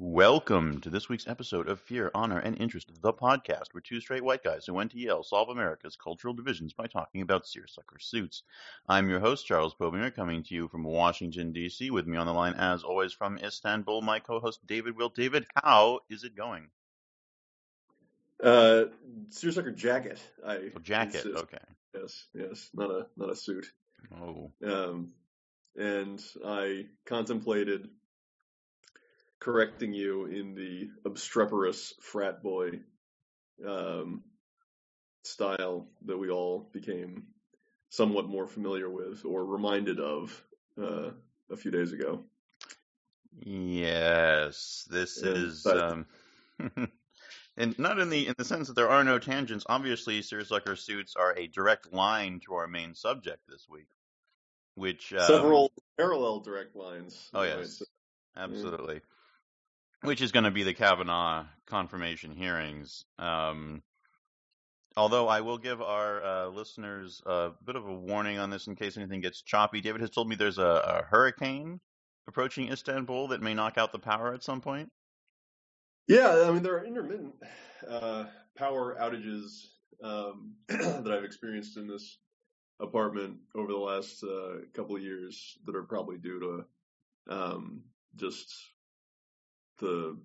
[0.00, 4.22] Welcome to this week's episode of Fear, Honor, and Interest, the podcast, where two straight
[4.22, 8.44] white guys who went to Yale solve America's cultural divisions by talking about seersucker suits.
[8.88, 11.90] I'm your host, Charles Pobinger, coming to you from Washington, D.C.
[11.90, 15.08] With me on the line, as always, from Istanbul, my co-host, David Will.
[15.08, 16.68] David, how is it going?
[18.40, 18.84] Uh,
[19.30, 20.20] seersucker jacket.
[20.46, 21.42] I Oh, jacket, insist.
[21.44, 21.58] okay.
[21.92, 23.66] Yes, yes, not a not a suit.
[24.16, 25.12] Oh, Um,
[25.74, 27.88] and I contemplated
[29.40, 32.80] correcting you in the obstreperous frat boy
[33.66, 34.24] um,
[35.24, 37.28] style that we all became
[37.90, 40.44] somewhat more familiar with or reminded of
[40.80, 41.10] uh,
[41.50, 42.24] a few days ago.
[43.44, 46.06] yes, this Yeah, is, but- um,
[47.56, 49.64] and not in the in the sense that there are no tangents.
[49.68, 53.88] Obviously, seersucker suits are a direct line to our main subject this week,
[54.74, 57.28] which um, Several parallel direct lines.
[57.34, 57.78] Oh, yes.
[57.78, 57.84] say.
[58.36, 59.00] Absolutely.
[60.02, 63.04] Which is going to be the Kavanaugh confirmation hearings.
[63.18, 63.82] Um,
[64.96, 68.76] although I will give our uh, listeners a bit of a warning on this in
[68.76, 69.80] case anything gets choppy.
[69.80, 71.80] David has told me there's a, a hurricane
[72.28, 74.90] approaching Istanbul that may knock out the power at some point.
[76.06, 77.34] Yeah, I mean there are intermittent
[77.88, 78.24] uh,
[78.56, 79.66] power outages
[80.02, 82.18] um, that I've experienced in this
[82.80, 87.82] apartment over the last uh, couple of years that are probably due to um,
[88.16, 88.54] just
[89.78, 90.16] the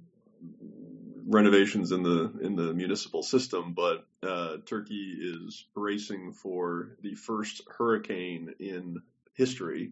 [1.25, 3.73] renovations in the in the municipal system.
[3.73, 9.01] But uh, Turkey is bracing for the first hurricane in
[9.33, 9.91] history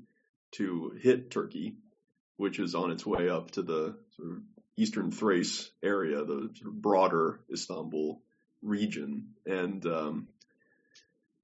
[0.51, 1.75] to hit Turkey,
[2.37, 4.37] which is on its way up to the sort of
[4.77, 8.21] eastern Thrace area, the sort of broader Istanbul
[8.61, 10.27] region, and um,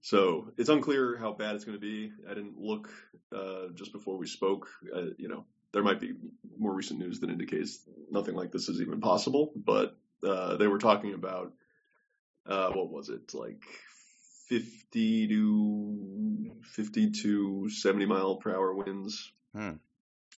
[0.01, 2.11] so it's unclear how bad it's going to be.
[2.29, 2.89] I didn't look
[3.35, 4.69] uh, just before we spoke.
[4.95, 6.13] Uh, you know, there might be
[6.57, 7.79] more recent news that indicates
[8.09, 11.53] nothing like this is even possible, but uh, they were talking about
[12.45, 13.61] uh, what was it like
[14.49, 19.71] 50 to 50 to 70 mile per hour winds, Hmm.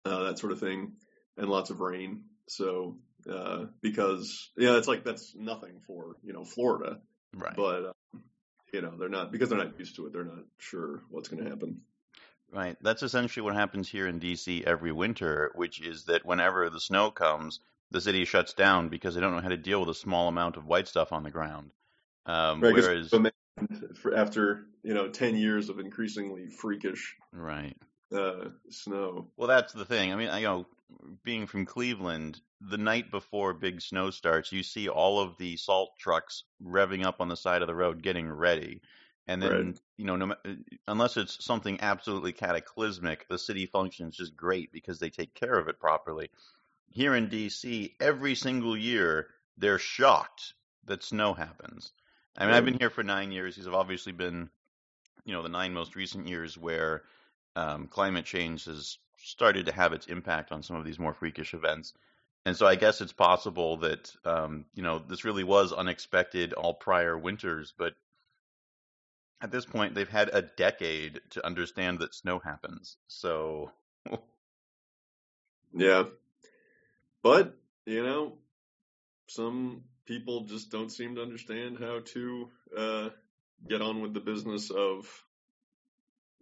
[0.04, 0.92] uh, that sort of thing,
[1.36, 2.24] and lots of rain.
[2.46, 2.96] So
[3.30, 7.00] uh, because yeah, it's like that's nothing for you know Florida,
[7.34, 7.54] Right.
[7.54, 7.84] but
[8.14, 8.22] um,
[8.72, 10.12] you know they're not because they're not used to it.
[10.12, 11.82] They're not sure what's going to happen.
[12.50, 12.76] Right.
[12.80, 17.10] That's essentially what happens here in DC every winter, which is that whenever the snow
[17.10, 17.60] comes,
[17.90, 20.56] the city shuts down because they don't know how to deal with a small amount
[20.56, 21.72] of white stuff on the ground.
[22.26, 23.12] Um, Right, whereas,
[24.14, 27.76] after you know ten years of increasingly freakish right.
[28.14, 29.28] uh, snow.
[29.36, 30.12] Well, that's the thing.
[30.12, 30.66] I mean, I- you know,
[31.24, 35.90] being from Cleveland, the night before big snow starts, you see all of the salt
[35.98, 38.80] trucks revving up on the side of the road, getting ready.
[39.28, 39.80] And then, Right.
[39.98, 40.36] you know, no,
[40.88, 45.68] unless it's something absolutely cataclysmic, the city functions just great because they take care of
[45.68, 46.30] it properly.
[46.90, 49.28] Here in DC, every single year,
[49.58, 51.92] they're shocked that snow happens.
[52.36, 53.56] I mean, I've been here for nine years.
[53.56, 54.50] These have obviously been,
[55.24, 57.04] you know, the nine most recent years where
[57.56, 61.54] um, climate change has started to have its impact on some of these more freakish
[61.54, 61.92] events.
[62.46, 66.74] And so I guess it's possible that, um, you know, this really was unexpected all
[66.74, 67.94] prior winters, but
[69.40, 72.96] at this point they've had a decade to understand that snow happens.
[73.06, 73.70] So,
[75.74, 76.04] Yeah,
[77.22, 78.34] but you know,
[79.26, 83.08] some people just don't seem to understand how to uh,
[83.68, 85.06] get on with the business of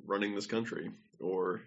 [0.04, 1.62] running this country or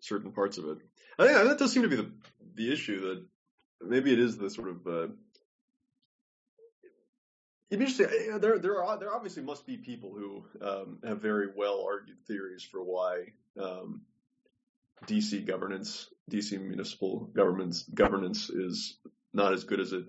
[0.00, 0.78] certain parts of it.
[1.18, 2.10] I think that does seem to be the
[2.54, 3.24] the issue that
[3.82, 5.12] maybe it is the sort of uh,
[7.70, 8.32] it'd be interesting.
[8.34, 12.18] uh, There, there are there obviously must be people who um, have very well argued
[12.26, 13.26] theories for why
[13.60, 14.02] um,
[15.06, 18.98] DC governance, DC municipal governments governance is
[19.32, 20.04] not as good as it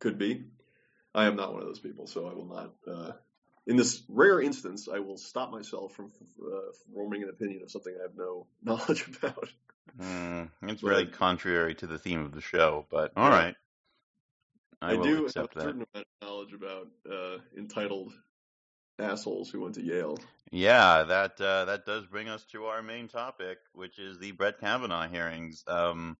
[0.00, 0.44] could be.
[1.14, 2.74] I am not one of those people, so I will not.
[2.86, 3.12] Uh,
[3.66, 6.10] in this rare instance, I will stop myself from
[6.42, 9.48] uh, forming an opinion of something I have no knowledge about.
[10.00, 13.36] mm, it's But- really contrary to the theme of the show, but all Yeah.
[13.38, 13.56] right.
[14.80, 18.12] I, I, do have a certain amount of knowledge about uh, entitled
[18.98, 20.18] assholes who went to Yale.
[20.50, 24.60] Yeah, that uh, that does bring us to our main topic, which is the Brett
[24.60, 25.64] Kavanaugh hearings.
[25.66, 26.16] Um,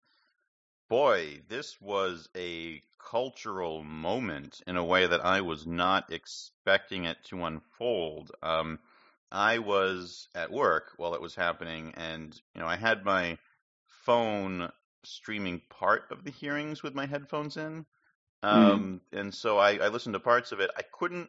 [0.89, 7.17] boy, this was a cultural moment in a way that I was not expecting it
[7.27, 8.33] to unfold.
[8.43, 8.79] Um,
[9.31, 13.39] I was at work while it was happening, and you know, I had my
[13.87, 14.71] phone
[15.05, 17.87] streaming part of the hearings with my headphones in,
[18.43, 20.71] um, and so I, I listened to parts of it.
[20.77, 21.29] I couldn't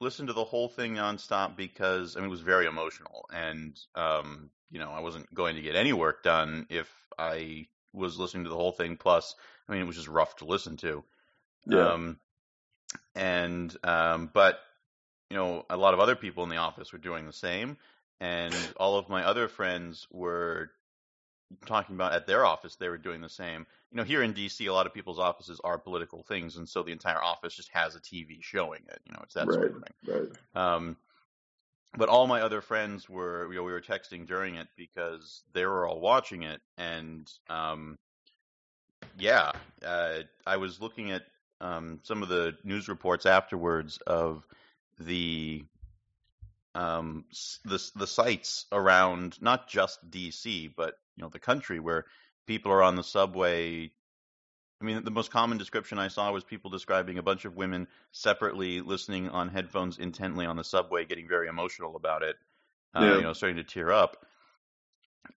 [0.00, 4.50] listen to the whole thing nonstop because I mean it was very emotional, and um,
[4.70, 6.88] you know I wasn't going to get any work done if
[7.18, 8.96] I was listening to the whole thing.
[8.96, 9.34] Plus,
[9.68, 11.04] I mean, it was just rough to listen to.
[11.66, 11.88] Yeah.
[11.88, 12.18] Um,
[13.14, 14.60] and um, but
[15.28, 17.76] you know, a lot of other people in the office were doing the same,
[18.20, 20.70] and all of my other friends were
[21.66, 23.66] talking about at their office they were doing the same.
[23.90, 26.82] You know, here in DC, a lot of people's offices are political things, and so
[26.82, 29.00] the entire office just has a TV showing it.
[29.04, 29.54] You know, it's that right.
[29.54, 30.28] sort of thing.
[30.54, 30.76] Right.
[30.76, 30.96] Um,
[31.96, 35.66] but all my other friends were, you know, we were texting during it because they
[35.66, 37.98] were all watching it, and um,
[39.18, 39.52] yeah,
[39.84, 41.22] uh, I was looking at
[41.60, 44.46] um, some of the news reports afterwards of
[44.98, 45.64] the
[46.74, 47.24] um,
[47.64, 52.06] the the sites around not just DC, but you know the country where
[52.46, 53.90] people are on the subway.
[54.80, 57.86] I mean, the most common description I saw was people describing a bunch of women
[58.12, 62.36] separately listening on headphones intently on the subway, getting very emotional about it.
[62.94, 63.16] Uh, Yeah.
[63.16, 64.26] You know, starting to tear up.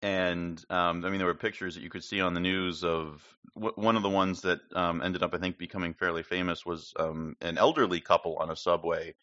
[0.02, 3.22] And um, I mean, there were pictures that you could see on the news of
[3.56, 6.94] w- one of the ones that um, ended up, I think, becoming fairly famous was
[6.98, 9.14] um, an elderly couple on a subway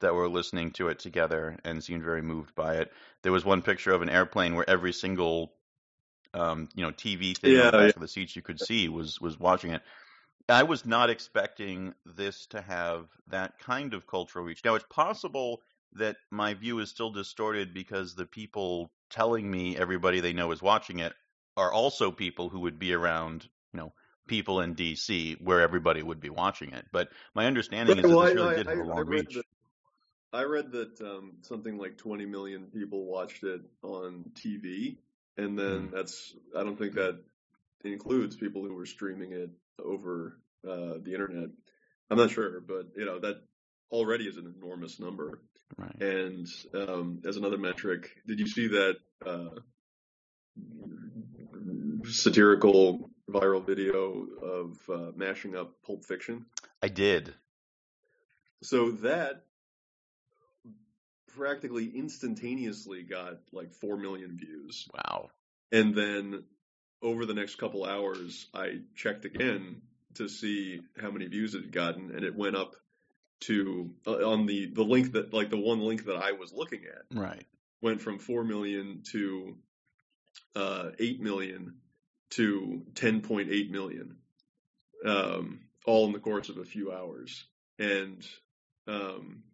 [0.00, 2.92] that were listening to it together and seemed very moved by it.
[3.22, 5.52] There was one picture of an airplane where every single
[6.34, 7.88] um, you know TV thing on the back yeah.
[7.88, 9.82] of the seats you could see was was watching it.
[10.48, 14.64] I was not expecting this to have that kind of cultural reach.
[14.64, 15.62] Now it's possible
[15.94, 20.62] that my view is still distorted because the people telling me everybody they know is
[20.62, 21.12] watching it
[21.56, 23.92] are also people who would be around, you know,
[24.26, 26.86] people in DC where everybody would be watching it.
[26.92, 28.86] But my understanding is that Well, this I- really I- did have a I- I
[28.86, 29.34] long read reach.
[29.34, 29.46] that-
[30.32, 34.96] I read that um, something like 20 million people watched it on TV,
[35.42, 35.94] and then Hmm.
[35.94, 37.18] that's I don't think that
[37.84, 39.50] includes people who were streaming it
[39.82, 40.38] over
[40.68, 41.50] uh, the internet.
[42.10, 43.36] I'm not sure, but you know that
[43.90, 45.40] already is an enormous number.
[45.76, 46.00] Right.
[46.00, 49.50] And um, as another metric, did you see that uh,
[52.04, 56.46] satirical viral video of uh, mashing up Pulp Fiction?
[56.82, 57.34] I did.
[58.62, 59.44] So that
[61.36, 64.88] practically instantaneously got like 4 million views.
[64.94, 65.30] Wow.
[65.72, 66.44] And then
[67.02, 69.82] over the next couple hours, I checked again
[70.14, 72.74] to see how many views it had gotten, and it went up
[73.42, 76.82] to uh, on the the link that like the one link that I was looking
[76.84, 77.42] at Right.
[77.80, 79.56] went from 4 million to
[80.54, 81.76] uh, 8 million
[82.30, 84.16] to 10.8 million,
[85.06, 87.44] um, all in the course of a few hours.
[87.78, 88.26] And
[88.86, 89.44] um,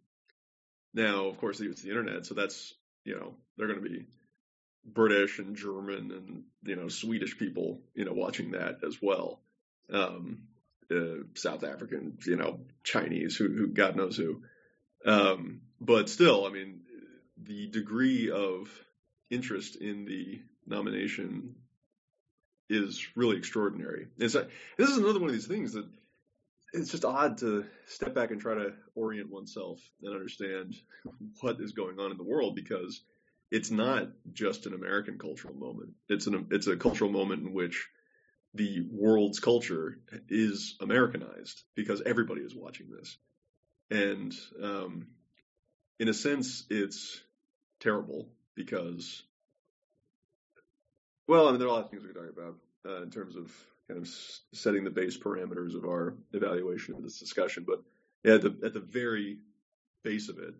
[0.97, 2.73] now, of course, it's the internet, so that's
[3.05, 4.07] you know they're going to be
[4.83, 9.39] British and German and you know Swedish people you know watching that as well.
[9.93, 10.47] Um,
[10.89, 14.41] uh, South African, you know, Chinese, who, who God knows who.
[15.05, 16.81] Um, but still, I mean,
[17.41, 18.69] the degree of
[19.29, 21.55] interest in the nomination
[22.69, 24.07] is really extraordinary.
[24.17, 24.47] It's a,
[24.77, 25.85] this is another one of these things that
[26.73, 30.75] it's just odd to step back and try to orient oneself and understand
[31.41, 33.01] what is going on in the world because
[33.49, 35.91] it's not just an American cultural moment.
[36.09, 37.87] It's an it's a cultural moment in which
[38.53, 39.99] the world's culture
[40.29, 43.17] is Americanized because everybody is watching this,
[43.89, 45.07] and um,
[45.99, 47.21] in a sense, it's
[47.79, 49.23] terrible because,
[51.27, 52.55] well, I mean, there are a lot of things we can talk about
[52.85, 53.51] uh, in terms of
[53.87, 54.09] kind of
[54.53, 57.81] setting the base parameters of our evaluation of this discussion, but
[58.23, 59.37] yeah, at the at the very
[60.03, 60.53] base of it,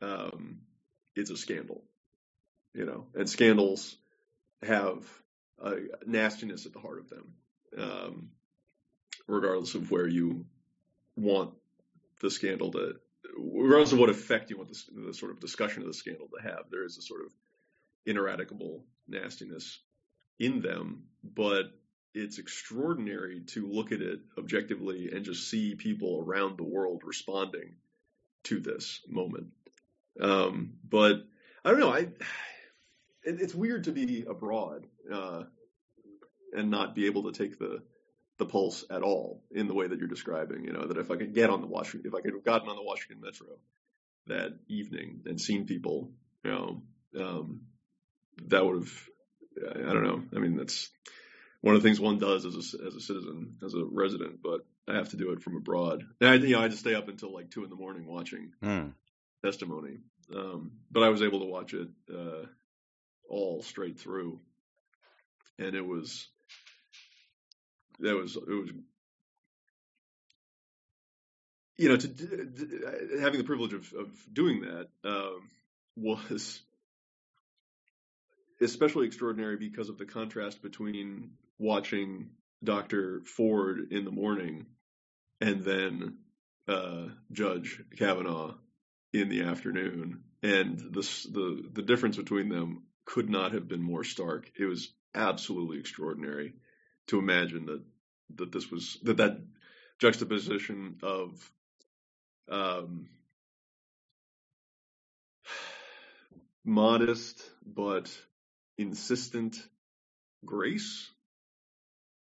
[0.00, 0.60] um,
[1.14, 1.82] it's a scandal,
[2.74, 3.96] you know, and scandals
[4.62, 5.04] have
[5.62, 7.34] a nastiness at the heart of them,
[7.78, 8.30] um,
[9.26, 10.46] regardless of where you
[11.16, 11.52] want
[12.20, 12.94] the scandal to,
[13.36, 16.42] regardless of what effect you want the, the sort of discussion of the scandal to
[16.42, 16.64] have.
[16.70, 17.32] There is a sort of
[18.06, 19.80] ineradicable nastiness
[20.38, 21.66] in them, but
[22.14, 27.76] it's extraordinary to look at it objectively and just see people around the world responding
[28.44, 29.48] to this moment.
[30.20, 31.24] Um, but
[31.64, 31.92] I don't know.
[31.92, 32.08] I
[33.24, 35.44] it, it's weird to be abroad uh,
[36.52, 37.82] and not be able to take the
[38.38, 40.64] the pulse at all in the way that you're describing.
[40.64, 42.68] You know that if I could get on the Washington, if I could have gotten
[42.68, 43.46] on the Washington Metro
[44.26, 46.10] that evening and seen people,
[46.44, 46.82] you know,
[47.18, 47.60] um,
[48.48, 49.08] that would have.
[49.76, 50.22] I don't know.
[50.34, 50.90] I mean, that's
[51.62, 54.66] one of the things one does as a, as a citizen, as a resident, but
[54.88, 56.04] I have to do it from abroad.
[56.20, 58.06] And I, you know, I had to stay up until like two in the morning
[58.06, 58.88] watching Hmm.
[59.44, 59.98] testimony.
[60.34, 62.46] Um, but I was able to watch it uh,
[63.28, 64.40] all straight through,
[65.58, 66.28] and it was
[68.00, 68.70] that was it was
[71.76, 75.48] you know to d- having the privilege of, of doing that um,
[75.96, 76.60] was
[78.60, 82.30] especially extraordinary because of the contrast between watching
[82.62, 83.22] Dr.
[83.24, 84.66] Ford in the morning
[85.40, 86.18] and then
[86.68, 88.54] uh, Judge Kavanaugh
[89.12, 90.24] in the afternoon.
[90.42, 94.50] And the, the, difference between them could not have been more stark.
[94.58, 96.54] It was absolutely extraordinary
[97.08, 97.82] to imagine that,
[98.36, 99.38] that this was, that that
[100.00, 101.52] juxtaposition of,
[102.50, 103.08] um,
[106.64, 108.10] modest but
[108.78, 109.56] insistent
[110.44, 111.08] grace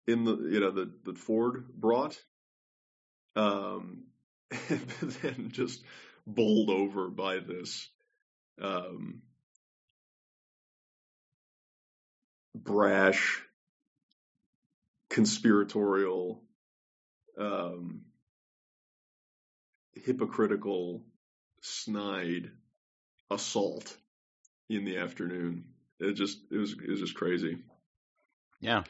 [0.08, 2.18] in the you know that that Ford brought,
[3.36, 4.06] um,
[4.70, 5.84] and then just
[6.26, 7.90] bowled over by this
[8.62, 9.22] um,
[12.56, 13.42] brash,
[15.10, 16.42] conspiratorial,
[17.38, 18.02] um,
[19.96, 21.04] hypocritical,
[21.62, 22.52] snide
[23.30, 23.96] assault
[24.70, 25.66] in the afternoon.
[26.00, 27.58] It just it was it was just crazy.
[28.60, 28.84] Yeah,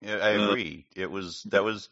[0.00, 0.86] yeah, I Uh, agree.
[0.96, 1.88] It was that was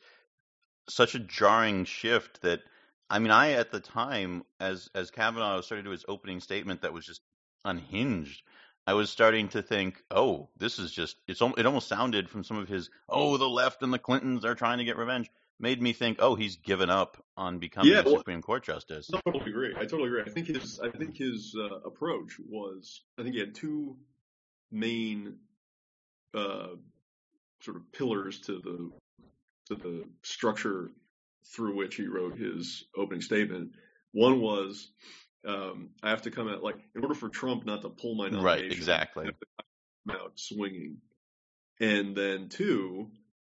[0.89, 2.61] such a jarring shift that
[3.09, 6.83] I mean, I at the time, as as Kavanaugh started to do his opening statement,
[6.83, 7.23] that was just
[7.65, 8.43] unhinged.
[8.89, 12.57] I was starting to think, oh, this is just it's it almost sounded from some
[12.59, 15.93] of his oh the left and the Clintons are trying to get revenge made me
[15.93, 19.11] think oh he's given up on becoming Yeah, a well- Supreme Court justice.
[19.13, 19.75] I totally agree.
[19.77, 20.23] I totally agree.
[20.23, 23.97] I think his I think his uh, approach was I think he had two
[24.71, 25.39] main
[26.35, 26.69] uh,
[27.67, 28.91] sort of pillars to the
[29.67, 30.89] to the structure
[31.55, 33.73] through which he wrote his opening statement.
[34.13, 34.91] One was
[35.47, 38.29] um, I have to come out like in order for Trump not to pull my
[38.29, 39.25] nomination, Right, exactly.
[39.25, 39.47] I have to
[40.09, 40.99] come out swinging.
[41.79, 43.11] And then two,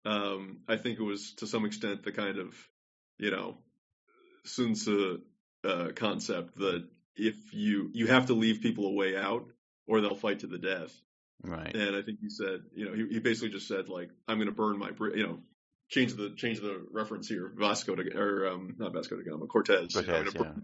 [0.05, 2.55] um, I think it was to some extent the kind of
[3.19, 3.59] you know
[4.45, 5.19] Sun Tzu
[5.65, 6.87] uh, concept that
[7.17, 9.47] if you you have to leave people a way out
[9.89, 10.93] or they'll fight to the death.
[11.43, 11.75] Right.
[11.75, 14.49] And I think he said, you know, he, he basically just said like, I'm going
[14.49, 15.39] to burn my, bri- you know,
[15.89, 19.95] change the change the reference here, Vasco da or um, not Vasco da Gama, Cortez.
[20.07, 20.55] know, I'm gonna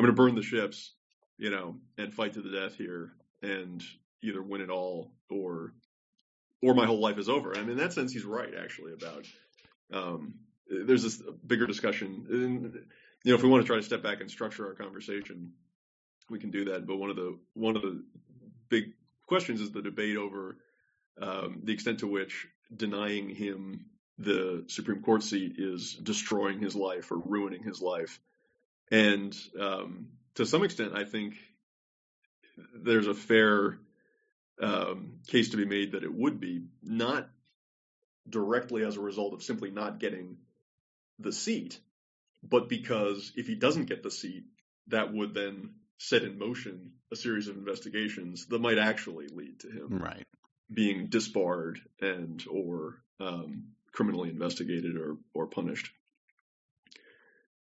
[0.00, 0.06] yeah.
[0.06, 0.92] to burn the ships,
[1.38, 3.12] you know, and fight to the death here,
[3.42, 3.82] and
[4.22, 5.74] either win it all or
[6.62, 7.52] or my whole life is over.
[7.52, 9.26] And in that sense, he's right actually about.
[9.92, 10.34] Um,
[10.68, 12.74] there's this bigger discussion, and
[13.24, 15.52] you know, if we want to try to step back and structure our conversation,
[16.30, 16.86] we can do that.
[16.86, 17.93] But one of the one of the
[19.34, 20.56] questions is the debate over
[21.20, 23.86] um, the extent to which denying him
[24.16, 28.20] the Supreme Court seat is destroying his life or ruining his life.
[28.92, 31.34] And um, to some extent, I think
[32.76, 33.80] there's a fair
[34.62, 37.28] um, case to be made that it would be not
[38.30, 40.36] directly as a result of simply not getting
[41.18, 41.80] the seat,
[42.40, 44.44] but because if he doesn't get the seat,
[44.86, 45.70] that would then
[46.08, 50.26] set in motion a series of investigations that might actually lead to him Right.
[50.72, 55.90] being disbarred and or um, criminally investigated or or punished.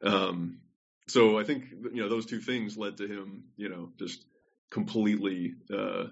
[0.02, 0.60] Um,
[1.08, 4.26] so I think you know those two things led to him, you know, just
[4.70, 6.06] completely uh,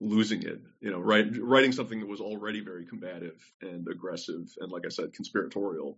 [0.00, 0.60] losing it.
[0.80, 5.14] You know, writing something that was already very combative and aggressive and, like I said,
[5.14, 5.96] conspiratorial,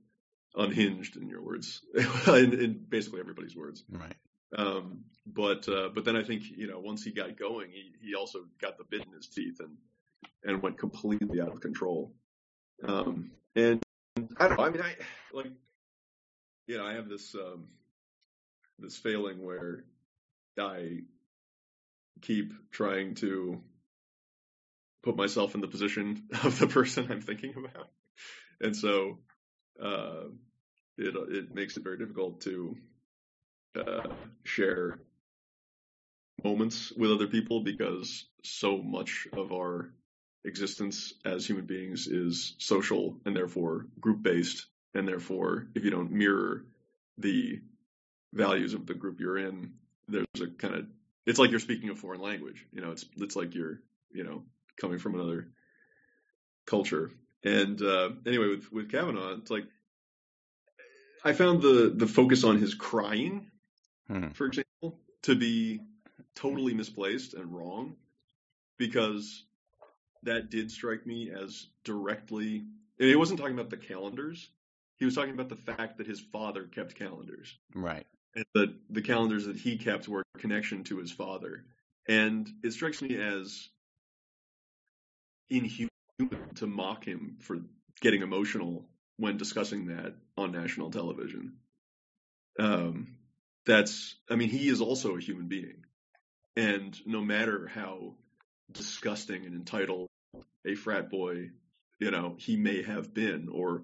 [0.55, 1.81] unhinged in your words,
[2.27, 3.83] in, in basically everybody's words.
[3.91, 4.15] Right.
[4.57, 8.15] Um, but uh, but then I think you know once he got going, he he
[8.15, 9.77] also got the bit in his teeth and
[10.45, 12.13] and went completely out of control.
[12.87, 13.83] Um, and
[14.39, 14.65] I don't know.
[14.65, 14.97] I mean, I
[15.33, 15.53] like
[16.67, 17.69] you know I have this um,
[18.79, 19.85] this failing where
[20.59, 21.01] I
[22.21, 23.61] keep trying to
[25.03, 27.89] put myself in the position of the person I'm thinking about,
[28.61, 29.19] and so
[29.83, 30.25] uh,
[30.99, 32.77] it it makes it very difficult to
[33.77, 34.09] uh,
[34.45, 34.99] share
[36.43, 39.91] moments with other people because so much of our
[40.45, 46.11] existence as human beings is social and therefore group based and therefore if you don't
[46.11, 46.65] mirror
[47.17, 47.61] the
[48.35, 49.73] values of the group you're in
[50.09, 50.87] there's a kind of
[51.27, 52.67] it's like you're speaking a foreign language.
[52.73, 53.81] You know it's it's like you're
[54.13, 54.43] you know
[54.81, 55.49] coming from another
[56.67, 57.11] culture.
[57.43, 59.65] And uh anyway with with Kavanaugh it's like
[61.25, 63.51] I found the the focus on his crying
[64.09, 64.29] Hmm.
[64.29, 65.81] for example, to be
[66.35, 67.97] totally misplaced and wrong
[68.77, 69.45] because
[70.23, 72.65] that did strike me as directly.
[72.99, 74.51] And he wasn't talking about the calendars.
[74.97, 78.07] He was talking about the fact that his father kept calendars Right.
[78.35, 81.65] and that the calendars that he kept were a connection to his father.
[82.07, 83.69] And it strikes me as
[85.51, 85.89] inhuman
[86.57, 87.59] to mock him for
[88.01, 91.55] getting emotional when discussing that on national television.
[92.59, 93.14] Um,
[93.67, 95.85] that's, I mean, he is also a human being.
[96.57, 98.15] And no matter how
[98.71, 100.09] disgusting and entitled
[100.67, 101.51] a frat boy,
[101.99, 103.83] you know, he may have been, or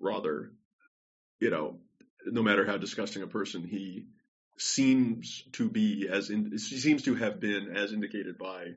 [0.00, 0.52] rather,
[1.40, 1.78] you know,
[2.26, 4.06] no matter how disgusting a person he
[4.58, 8.74] seems to be as in, seems to have been as indicated by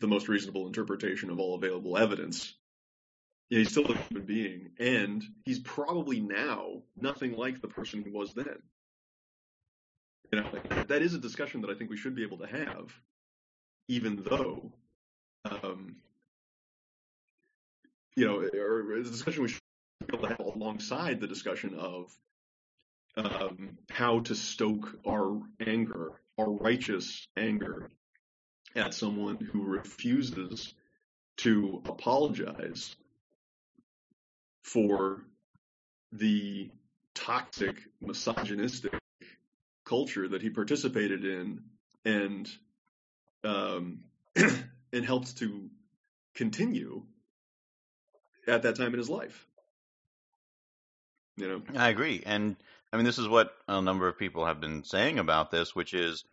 [0.00, 2.54] the most reasonable interpretation of all available evidence.
[3.50, 8.10] Yeah, he's still a human being, and he's probably now nothing like the person he
[8.10, 8.62] was then.
[10.34, 12.92] You know, that is a discussion that I think we should be able to have,
[13.86, 14.72] even though,
[15.44, 15.94] um,
[18.16, 19.60] you know, or a discussion we should
[20.08, 22.12] be able to have alongside the discussion of
[23.16, 27.88] um, how to stoke our anger, our righteous anger
[28.74, 30.74] at someone who refuses
[31.36, 32.96] to apologize
[34.64, 35.22] for
[36.10, 36.72] the
[37.14, 38.98] toxic, misogynistic
[39.84, 41.62] culture that he participated in
[42.04, 42.50] and
[43.44, 44.04] um,
[44.92, 45.68] and helped to
[46.34, 47.02] continue
[48.46, 49.46] at that time in his life.
[51.36, 52.56] You know, I agree, and
[52.92, 55.92] I mean this is what a number of people have been saying about this, which
[55.92, 56.24] is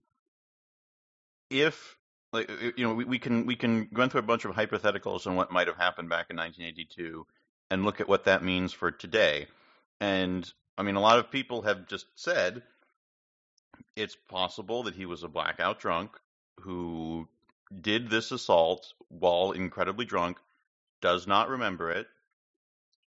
[1.50, 1.98] if
[2.32, 5.36] like you know we, we can we can run through a bunch of hypotheticals on
[5.36, 7.26] what might have happened back in 1982
[7.72, 9.48] and look at what that means for today.
[10.00, 12.62] And I mean, a lot of people have just said
[13.96, 16.12] it's possible that he was a blackout drunk
[16.60, 17.28] who
[17.80, 20.38] did this assault while incredibly drunk,
[21.02, 22.08] does not remember it.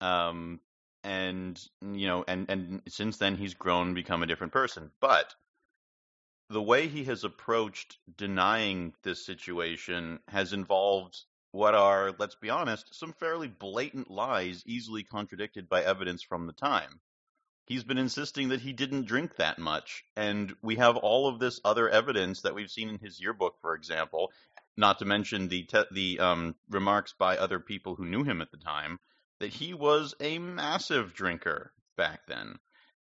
[0.01, 0.59] Um,
[1.03, 4.91] and you know, and and since then he's grown, become a different person.
[4.99, 5.33] But
[6.49, 12.93] the way he has approached denying this situation has involved what are, let's be honest,
[12.93, 16.99] some fairly blatant lies easily contradicted by evidence from the time.
[17.67, 21.59] He's been insisting that he didn't drink that much, and we have all of this
[21.65, 24.31] other evidence that we've seen in his yearbook, for example,
[24.77, 28.51] not to mention the te- the um, remarks by other people who knew him at
[28.51, 28.99] the time
[29.41, 32.57] that he was a massive drinker back then.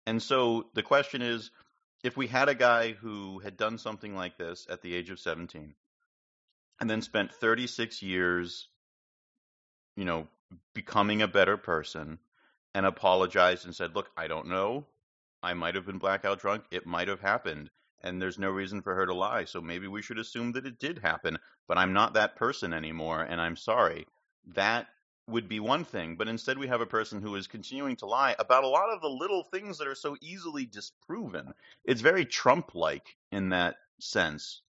[0.07, 1.51] And so the question is,
[2.03, 5.19] if we had a guy who had done something like this at the age of
[5.19, 5.75] 17,
[6.79, 8.67] and then spent 36 years,
[9.95, 10.27] you know,
[10.73, 12.17] becoming a better person
[12.75, 14.85] and apologized and said, Look, I don't know.
[15.41, 16.65] I might have been blackout drunk.
[16.71, 17.71] It might have happened.
[18.03, 19.45] And there's no reason for her to lie.
[19.45, 23.23] So maybe we should assume that it did happen, but I'm not that person anymore
[23.23, 24.05] and I'm sorry.
[24.55, 24.87] That
[25.27, 26.17] would be one thing.
[26.17, 29.01] But instead, we have a person who is continuing to lie about a lot of
[29.01, 31.53] the little things that are so easily disproven.
[31.85, 34.61] It's very Trump like in that sense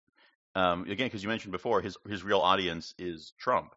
[0.55, 3.75] um, again, because you mentioned before, his his real audience is Trump,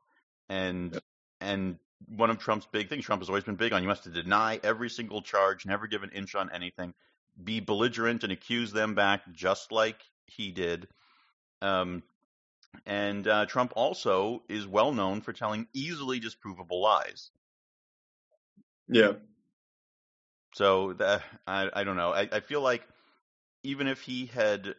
[0.48, 1.00] and
[1.40, 3.82] and one of Trump's big things, Trump has always been big on.
[3.82, 6.94] You have to deny every single charge, never give an inch on anything,
[7.42, 10.88] be belligerent and accuse them back, just like he did.
[11.60, 12.02] Um,
[12.86, 17.30] and uh, Trump also is well known for telling easily disprovable lies.
[18.88, 19.12] Yeah.
[20.54, 22.12] So that I I don't know.
[22.12, 22.86] I, I feel like
[23.62, 24.74] even if he had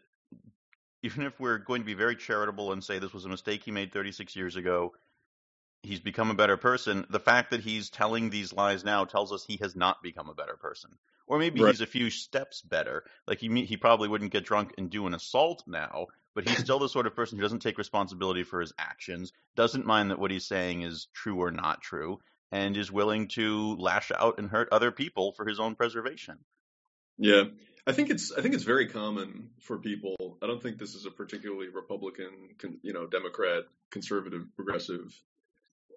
[1.03, 3.71] even if we're going to be very charitable and say this was a mistake he
[3.71, 4.93] made 36 years ago,
[5.83, 7.05] he's become a better person.
[7.09, 10.33] The fact that he's telling these lies now tells us he has not become a
[10.33, 10.91] better person.
[11.27, 11.69] Or maybe right.
[11.69, 13.03] he's a few steps better.
[13.27, 16.79] Like he he probably wouldn't get drunk and do an assault now, but he's still
[16.79, 20.31] the sort of person who doesn't take responsibility for his actions, doesn't mind that what
[20.31, 22.19] he's saying is true or not true,
[22.51, 26.39] and is willing to lash out and hurt other people for his own preservation.
[27.19, 27.43] Yeah.
[27.85, 30.37] I think it's I think it's very common for people.
[30.41, 32.31] I don't think this is a particularly Republican,
[32.81, 35.19] you know, Democrat, conservative, progressive,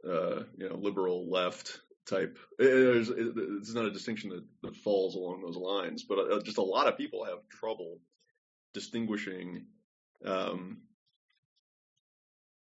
[0.08, 2.38] uh, you know, liberal, left type.
[2.58, 6.62] It's, it's not a distinction that, that falls along those lines, but uh, just a
[6.62, 7.98] lot of people have trouble
[8.74, 9.66] distinguishing
[10.24, 10.78] um,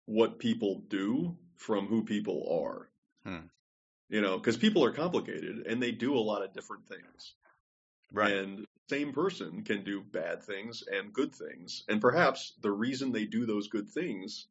[0.06, 2.88] what people do from who people are.
[3.30, 3.46] Hmm.
[4.08, 7.34] You know, because people are complicated and they do a lot of different things.
[8.10, 8.32] Right.
[8.32, 11.84] And same person can do bad things and good things.
[11.88, 14.46] And perhaps the reason they do those good things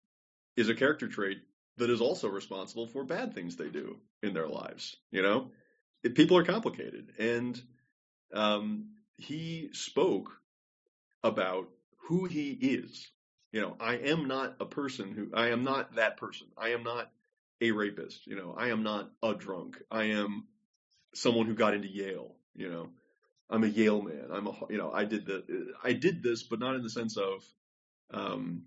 [0.55, 1.39] is a character trait
[1.77, 4.95] that is also responsible for bad things they do in their lives.
[5.11, 5.51] You know,
[6.03, 7.13] it, people are complicated.
[7.19, 7.61] And
[8.33, 10.31] um, he spoke
[11.23, 11.69] about
[12.07, 13.09] who he is.
[13.51, 16.47] You know, I am not a person who, I am not that person.
[16.57, 17.11] I am not
[17.61, 18.27] a rapist.
[18.27, 19.77] You know, I am not a drunk.
[19.89, 20.45] I am
[21.13, 22.35] someone who got into Yale.
[22.55, 22.89] You know,
[23.49, 24.27] I'm a Yale man.
[24.31, 27.17] I'm a you know I did the I did this, but not in the sense
[27.17, 27.43] of,
[28.11, 28.63] um,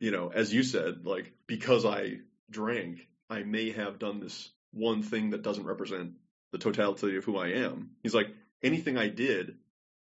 [0.00, 2.18] you know, as you said, like because I
[2.50, 6.12] drank, I may have done this one thing that doesn't represent
[6.52, 7.90] the totality of who I am.
[8.02, 8.28] He's like
[8.62, 9.56] anything I did,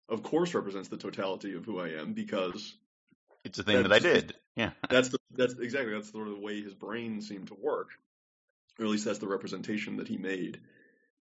[0.07, 2.75] of course, represents the totality of who I am because
[3.43, 4.35] it's a thing that I did.
[4.55, 4.71] Yeah.
[4.89, 7.89] That's the that's exactly that's sort of the way his brain seemed to work,
[8.77, 10.59] or at least that's the representation that he made,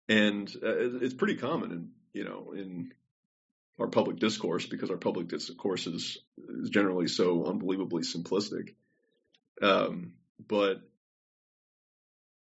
[0.09, 2.93] and uh, it's pretty common in you know in
[3.79, 6.19] our public discourse because our public discourse is,
[6.63, 8.75] is generally so unbelievably simplistic.
[9.61, 10.13] Um,
[10.47, 10.81] but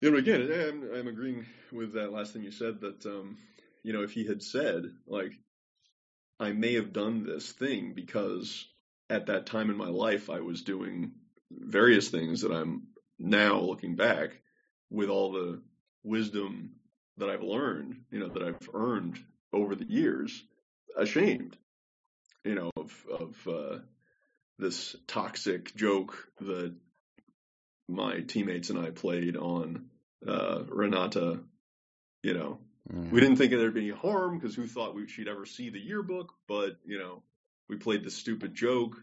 [0.00, 3.38] you know, again, I'm, I'm agreeing with that last thing you said that um,
[3.82, 5.32] you know if he had said like
[6.38, 8.66] I may have done this thing because
[9.08, 11.12] at that time in my life I was doing
[11.50, 14.40] various things that I'm now looking back
[14.90, 15.62] with all the
[16.04, 16.72] wisdom
[17.16, 19.18] that I've learned, you know, that I've earned
[19.52, 20.42] over the years,
[20.96, 21.56] ashamed,
[22.44, 23.78] you know, of of uh,
[24.58, 26.74] this toxic joke that
[27.88, 29.86] my teammates and I played on
[30.26, 31.40] uh, Renata.
[32.22, 32.58] You know,
[32.92, 33.10] mm.
[33.10, 35.78] we didn't think there'd be any harm because who thought we, she'd ever see the
[35.78, 36.32] yearbook?
[36.48, 37.22] But you know,
[37.68, 38.96] we played this stupid joke,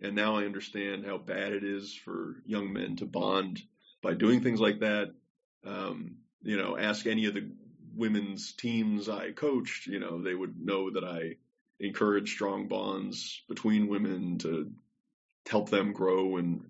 [0.00, 3.62] and now I understand how bad it is for young men to bond
[4.02, 5.14] by doing things like that.
[5.64, 7.50] Um, you know, ask any of the
[7.96, 11.36] women's teams I coached, you know, they would know that I
[11.80, 14.70] encourage strong bonds between women to
[15.48, 16.62] help them grow and,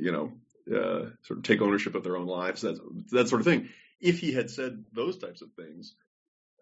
[0.00, 0.32] you know,
[0.68, 2.78] uh, sort of take ownership of their own lives, that,
[3.10, 3.68] that sort of thing.
[4.00, 5.94] If he had said those types of things,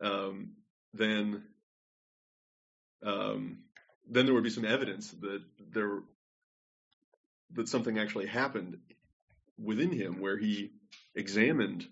[0.02, 0.52] um,
[0.94, 1.42] then
[3.02, 3.59] um,
[4.11, 6.00] then there would be some evidence that there
[7.52, 8.78] that something actually happened
[9.59, 10.70] within him where he
[11.14, 11.87] examined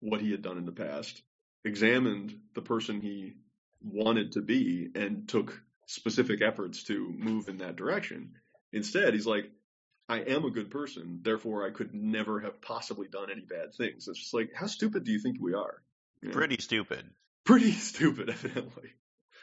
[0.00, 1.22] what he had done in the past,
[1.64, 3.34] examined the person he
[3.82, 8.32] wanted to be, and took specific efforts to move in that direction.
[8.72, 9.50] Instead, he's like,
[10.08, 14.08] I am a good person, therefore I could never have possibly done any bad things.
[14.08, 15.82] It's just like, how stupid do you think we are?
[16.22, 16.34] You know?
[16.34, 17.04] Pretty stupid.
[17.44, 18.90] Pretty stupid, evidently.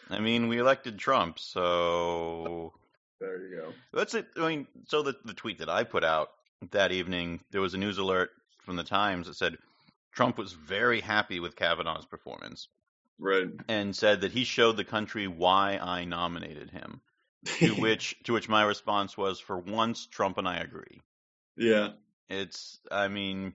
[0.09, 2.73] I mean, we elected Trump, so
[3.19, 3.73] there you go.
[3.93, 4.27] That's it.
[4.37, 6.29] I mean, so the the tweet that I put out
[6.71, 8.29] that evening, there was a news alert
[8.63, 9.57] from the Times that said
[10.17, 12.69] Trump was very happy with Kavanaugh's performance.
[13.19, 13.49] Right.
[13.67, 17.01] And said that he showed the country why I nominated him.
[17.59, 21.01] to which to which my response was for once Trump and I agree.
[21.55, 21.89] Yeah.
[22.29, 23.53] It's I mean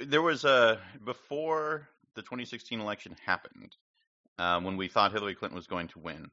[0.00, 3.76] there was a before the 2016 election happened,
[4.38, 6.30] um, when we thought Hillary Clinton was going to win,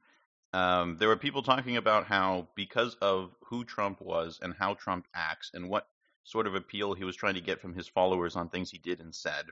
[0.54, 5.06] um, there were people talking about how because of who Trump was and how Trump
[5.14, 5.86] acts and what
[6.26, 9.00] sort of appeal he was trying to get from his followers on things he did
[9.00, 9.46] and said,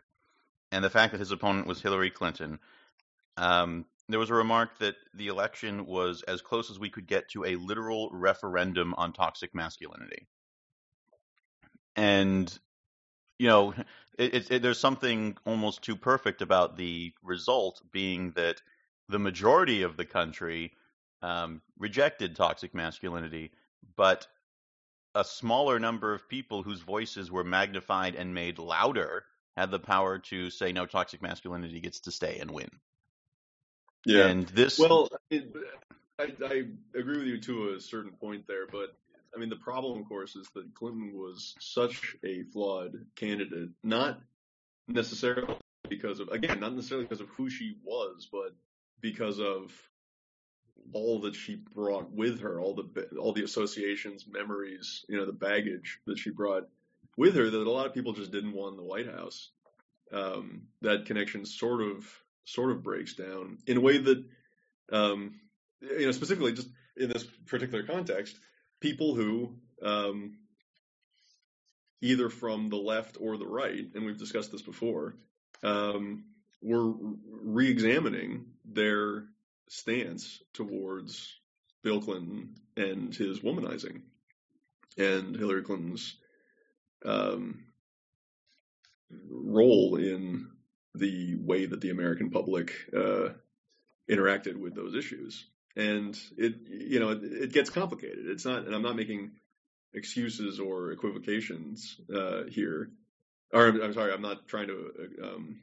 [0.70, 2.58] and the fact that his opponent was Hillary Clinton,
[3.36, 7.30] um, there was a remark that the election was as close as we could get
[7.30, 10.26] to a literal referendum on toxic masculinity.
[11.96, 12.56] And
[13.38, 13.74] you know,
[14.18, 18.60] it, it, it, there's something almost too perfect about the result being that
[19.08, 20.72] the majority of the country
[21.22, 23.50] um, rejected toxic masculinity,
[23.96, 24.26] but
[25.14, 29.24] a smaller number of people whose voices were magnified and made louder
[29.56, 32.68] had the power to say no toxic masculinity gets to stay and win.
[34.04, 34.26] Yeah.
[34.26, 35.52] And this Well, it,
[36.18, 36.62] I, I
[36.98, 38.94] agree with you to a certain point there, but
[39.34, 44.20] I mean the problem of course is that Clinton was such a flawed candidate, not
[44.88, 45.56] necessarily
[45.88, 48.54] because of again, not necessarily because of who she was, but
[49.00, 49.72] because of
[50.92, 55.32] all that she brought with her, all the all the associations, memories, you know, the
[55.32, 56.68] baggage that she brought
[57.16, 59.50] with her that a lot of people just didn't want in the White House.
[60.12, 62.06] Um, that connection sort of
[62.44, 64.24] sort of breaks down in a way that,
[64.92, 65.40] um,
[65.80, 68.38] you know, specifically just in this particular context,
[68.80, 70.38] people who um,
[72.00, 75.16] either from the left or the right, and we've discussed this before,
[75.62, 76.24] um,
[76.60, 76.92] were
[77.26, 79.24] re-examining their
[79.68, 81.34] stance towards
[81.82, 84.02] Bill Clinton and his womanizing,
[84.96, 86.16] and Hillary Clinton's
[87.04, 87.64] um,
[89.28, 90.48] role in
[90.94, 93.30] the way that the American public uh,
[94.10, 95.44] interacted with those issues.
[95.76, 98.26] And it, you know, it, it, gets complicated.
[98.26, 99.32] It's not, and I'm not making
[99.92, 102.90] excuses or equivocations uh, here.
[103.52, 105.60] Or I'm, I'm, sorry, I'm not trying to um,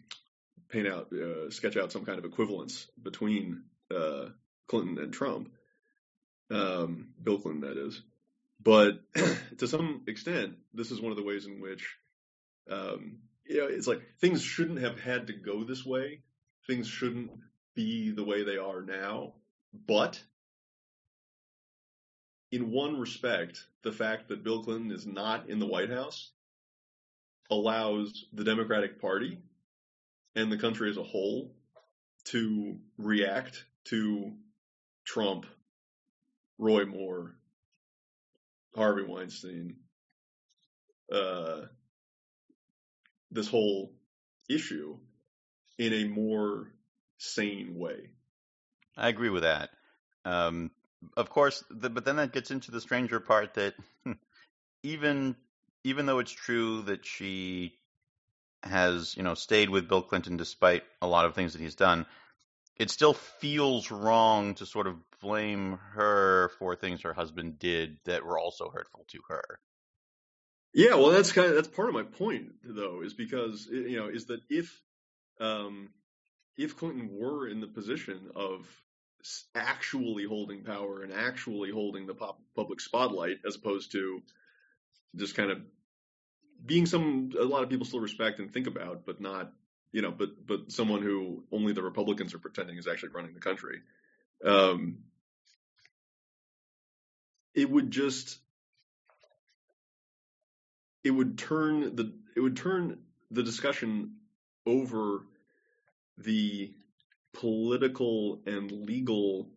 [0.69, 4.29] paint out, uh, sketch out some kind of equivalence between uh,
[4.67, 5.51] Clinton and Trump,
[6.49, 8.01] um, Bill Clinton, that is.
[8.63, 9.01] But
[9.57, 11.97] to some extent, this is one of the ways in which,
[12.69, 16.21] um, you know, it's like things shouldn't have had to go this way.
[16.67, 17.31] Things shouldn't
[17.75, 19.33] be the way they are now.
[19.87, 20.21] But
[22.51, 26.31] in one respect, the fact that Bill Clinton is not in the White House
[27.49, 29.39] allows the Democratic Party
[30.35, 31.51] and the country as a whole
[32.25, 34.33] to react to
[35.05, 35.45] Trump,
[36.57, 37.35] Roy Moore,
[38.75, 39.77] Harvey Weinstein,
[41.11, 41.61] uh,
[43.31, 43.93] this whole
[44.49, 44.97] issue
[45.77, 46.73] in a more
[47.17, 48.09] sane way.
[48.97, 49.69] I agree with that.
[50.25, 50.71] Um,
[51.17, 53.73] of course, the, but then that gets into the stranger part that
[54.83, 55.35] even
[55.83, 57.73] even though it's true that she
[58.63, 62.05] has you know stayed with Bill Clinton despite a lot of things that he's done,
[62.81, 68.25] it still feels wrong to sort of blame her for things her husband did that
[68.25, 69.59] were also hurtful to her.
[70.73, 74.07] Yeah, well, that's kind of that's part of my point, though, is because you know
[74.07, 74.81] is that if
[75.39, 75.89] um,
[76.57, 78.67] if Clinton were in the position of
[79.53, 84.23] actually holding power and actually holding the pop, public spotlight, as opposed to
[85.15, 85.59] just kind of
[86.65, 89.53] being some a lot of people still respect and think about, but not
[89.91, 93.39] you know, but but someone who only the Republicans are pretending is actually running the
[93.39, 93.81] country.
[94.45, 94.99] Um,
[97.53, 98.39] it would just
[101.03, 102.99] it would turn the it would turn
[103.31, 104.15] the discussion
[104.65, 105.25] over
[106.17, 106.73] the
[107.33, 109.49] political and legal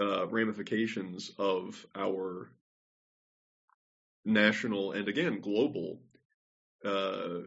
[0.00, 2.50] uh, ramifications of our
[4.24, 6.00] national and again global
[6.84, 7.40] uh,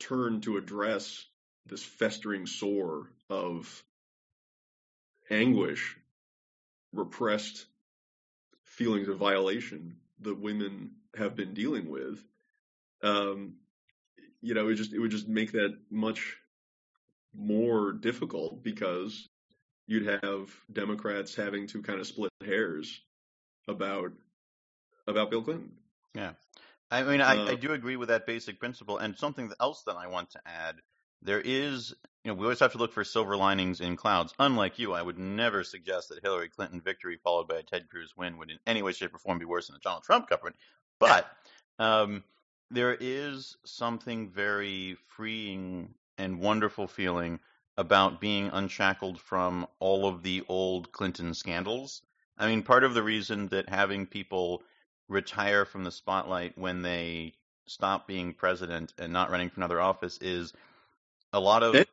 [0.00, 1.24] turn to address
[1.66, 3.84] this festering sore of
[5.30, 5.96] anguish,
[6.92, 7.66] repressed
[8.64, 12.24] feelings of violation that women have been dealing with,
[13.02, 13.54] um,
[14.42, 16.36] you know, it just it would just make that much
[17.34, 19.28] more difficult because
[19.86, 23.00] you'd have Democrats having to kind of split hairs
[23.68, 24.12] about
[25.06, 25.72] about Bill Clinton.
[26.14, 26.32] Yeah,
[26.90, 30.08] I mean, I, I do agree with that basic principle, and something else that I
[30.08, 30.76] want to add.
[31.22, 34.34] There is, you know, we always have to look for silver linings in clouds.
[34.38, 38.14] Unlike you, I would never suggest that Hillary Clinton victory followed by a Ted Cruz
[38.16, 40.56] win would in any way, shape, or form be worse than a Donald Trump government.
[40.98, 41.26] But
[41.78, 42.24] um,
[42.70, 47.38] there is something very freeing and wonderful feeling
[47.76, 52.02] about being unshackled from all of the old Clinton scandals.
[52.36, 54.62] I mean, part of the reason that having people
[55.10, 57.34] retire from the spotlight when they
[57.66, 60.52] stop being president and not running for another office is
[61.32, 61.84] a lot of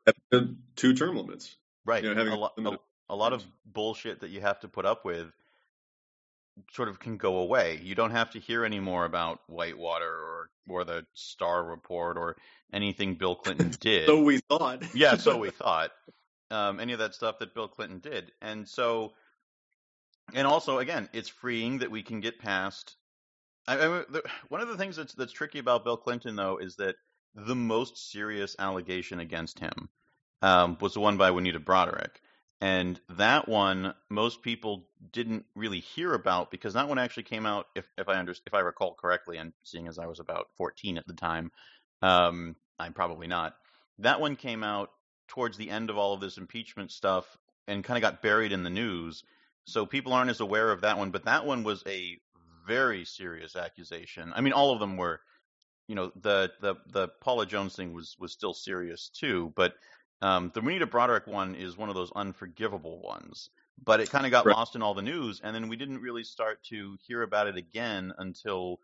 [0.76, 1.58] two term limits.
[1.86, 2.04] Right.
[2.04, 2.52] You know, having a, lo-
[3.10, 5.28] a, a lot of bullshit that you have to put up with
[6.72, 7.80] sort of can go away.
[7.84, 12.36] You don't have to hear any more about Whitewater or or the Starr report or
[12.74, 14.06] anything Bill Clinton did.
[14.06, 14.84] so we thought.
[14.94, 15.92] yeah, so we thought.
[16.50, 19.14] Um, any of that stuff that Bill Clinton did, and so,
[20.34, 22.96] and also again, it's freeing that we can get past.
[23.68, 26.78] I, I, the, one of the things that's that's tricky about Bill Clinton though is
[26.78, 26.96] that
[27.36, 29.90] the most serious allegation against him
[30.42, 32.18] um, was the one by Juanita Broaddrick,
[32.62, 37.68] And that one, most people didn't really hear about because that one actually came out,
[37.76, 40.98] if if I under, if I recall correctly, and seeing as I was about 14
[40.98, 41.52] at the time,
[42.02, 43.56] um, I'm probably not.
[44.00, 44.92] That one came out
[45.28, 48.64] towards the end of all of this impeachment stuff and kind of got buried in
[48.64, 49.24] the news.
[49.66, 52.18] So people aren't as aware of that one, but that one was a
[52.68, 54.34] very serious accusation.
[54.36, 55.22] I mean, all of them were,
[55.88, 59.74] you know, the the the Paula Jones thing was was still serious too, but
[60.22, 63.50] um, the Juanita Broaddrick one is one of those unforgivable ones,
[63.84, 64.56] but it kind of got right.
[64.56, 67.56] lost in all the news, and then we didn't really start to hear about it
[67.56, 68.80] again until,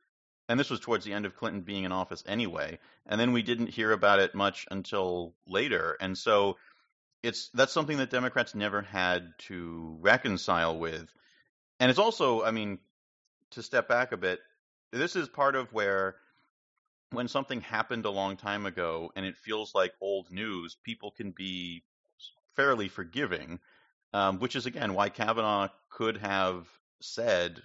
[0.48, 3.42] and this was towards the end of Clinton being in office anyway, and then we
[3.42, 6.58] didn't hear about it much until later, and so
[7.24, 11.10] it's that's something that Democrats never had to reconcile with,
[11.80, 12.80] and it's also, I mean,
[13.54, 14.40] to step back a bit,
[14.92, 16.16] this is part of where
[17.12, 21.32] when something happened a long time ago and it feels like old news, people can
[21.32, 21.84] be
[22.56, 23.60] fairly forgiving,
[24.14, 26.68] um, which is again why Kavanaugh could have
[27.02, 27.62] said,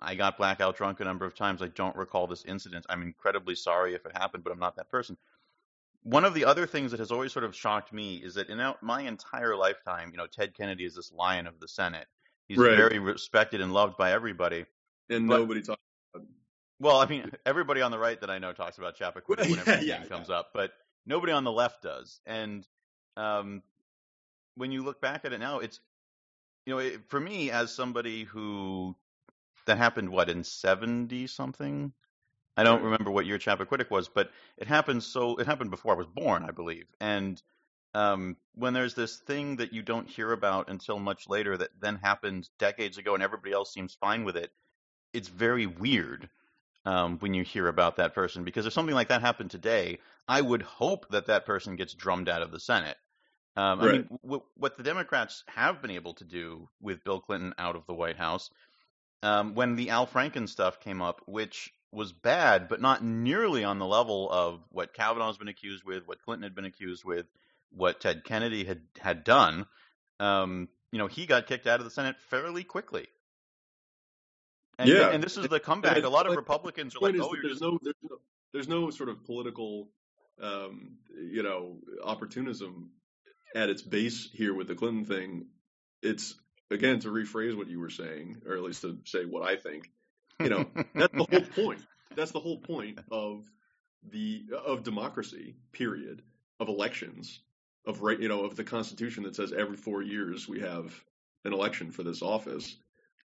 [0.00, 1.60] I got blackout drunk a number of times.
[1.60, 2.86] I don't recall this incident.
[2.88, 5.18] I'm incredibly sorry if it happened, but I'm not that person.
[6.02, 8.74] One of the other things that has always sort of shocked me is that in
[8.80, 12.06] my entire lifetime, you know, Ted Kennedy is this lion of the Senate.
[12.50, 12.76] He's right.
[12.76, 14.64] very respected and loved by everybody.
[15.08, 15.80] And but, nobody talks
[16.12, 16.26] about.
[16.80, 20.00] well, I mean, everybody on the right that I know talks about Chappaquiddick whenever yeah,
[20.00, 20.38] yeah, comes yeah.
[20.38, 20.72] up, but
[21.06, 22.18] nobody on the left does.
[22.26, 22.66] And
[23.16, 23.62] um,
[24.56, 25.78] when you look back at it now, it's
[26.66, 28.96] you know, it, for me as somebody who
[29.66, 31.92] that happened what in seventy something.
[32.56, 35.98] I don't remember what year Chappaquiddick was, but it happened so it happened before I
[35.98, 36.86] was born, I believe.
[37.00, 37.40] And
[37.94, 41.96] um, when there's this thing that you don't hear about until much later that then
[41.96, 44.50] happened decades ago and everybody else seems fine with it,
[45.12, 46.28] it's very weird
[46.84, 48.44] um, when you hear about that person.
[48.44, 49.98] Because if something like that happened today,
[50.28, 52.96] I would hope that that person gets drummed out of the Senate.
[53.56, 53.88] Um, right.
[53.88, 57.76] I mean, w- what the Democrats have been able to do with Bill Clinton out
[57.76, 58.50] of the White House
[59.22, 63.78] um, when the Al Franken stuff came up, which was bad, but not nearly on
[63.78, 67.26] the level of what Kavanaugh's been accused with, what Clinton had been accused with,
[67.70, 69.66] what Ted Kennedy had had done.
[70.18, 73.06] Um, you know, he got kicked out of the Senate fairly quickly.
[74.78, 75.10] And, Yeah.
[75.10, 76.02] and this is the comeback.
[76.02, 78.16] A lot of like, Republicans are like, "Oh, you're there's just no there's no
[78.52, 79.88] there's no sort of political
[80.40, 82.90] um, you know opportunism
[83.54, 85.46] at its base here with the Clinton thing.
[86.02, 86.34] It's
[86.70, 89.90] again to rephrase what you were saying, or at least to say what I think.
[90.38, 91.80] You know, that's the whole point.
[92.16, 93.44] That's the whole point of
[94.02, 95.56] the of democracy.
[95.72, 96.22] Period.
[96.58, 97.40] Of elections.
[97.86, 98.18] Of right.
[98.20, 100.92] You know, of the Constitution that says every four years we have
[101.44, 102.76] an election for this office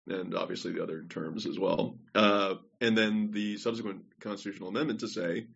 [0.08, 1.98] and obviously the other terms as well.
[2.14, 5.46] Uh, and then the subsequent constitutional amendment to say,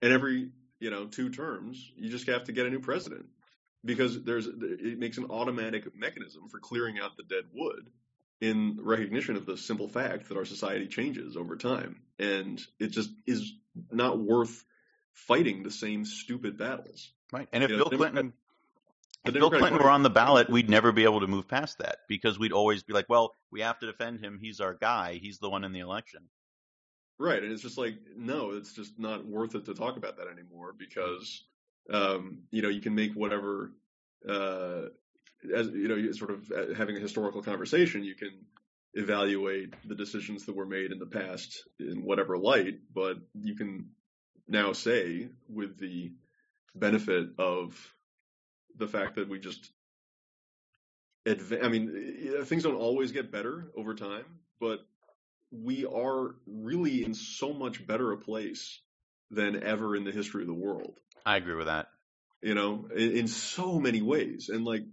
[0.00, 3.26] and every you know two terms, you just have to get a new president
[3.84, 7.90] because there's it makes an automatic mechanism for clearing out the dead wood
[8.40, 13.10] in recognition of the simple fact that our society changes over time, and it just
[13.26, 13.52] is
[13.90, 14.64] not worth
[15.12, 17.12] fighting the same stupid battles.
[17.32, 17.48] right.
[17.52, 18.32] And if you Bill Democrat- Clinton,
[19.24, 21.98] if Bill Clinton were on the ballot, we'd never be able to move past that
[22.08, 24.38] because we'd always be like, "Well, we have to defend him.
[24.40, 25.18] He's our guy.
[25.22, 26.28] He's the one in the election."
[27.18, 30.28] Right, and it's just like no, it's just not worth it to talk about that
[30.28, 31.44] anymore because
[31.92, 33.72] um, you know you can make whatever
[34.28, 34.86] uh,
[35.54, 38.30] as you know sort of uh, having a historical conversation, you can
[38.94, 43.90] evaluate the decisions that were made in the past in whatever light, but you can
[44.48, 46.12] now say with the
[46.74, 47.74] benefit of
[48.76, 49.70] the fact that we just
[51.26, 54.24] adva- I mean, uh, things don't always get better over time,
[54.60, 54.80] but
[55.50, 58.80] we are really in so much better a place
[59.30, 60.98] than ever in the history of the world.
[61.24, 61.88] I agree with that.
[62.42, 64.84] You know, in, in so many ways, and like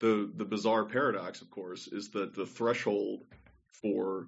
[0.00, 3.24] the the bizarre paradox, of course, is that the threshold
[3.82, 4.26] for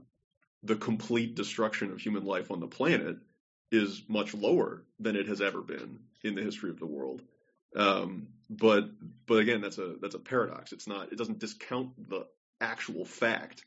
[0.62, 3.16] the complete destruction of human life on the planet
[3.70, 7.22] is much lower than it has ever been in the history of the world.
[7.74, 8.84] Um, but
[9.26, 10.72] but again, that's a that's a paradox.
[10.72, 11.12] It's not.
[11.12, 12.26] It doesn't discount the
[12.60, 13.64] actual fact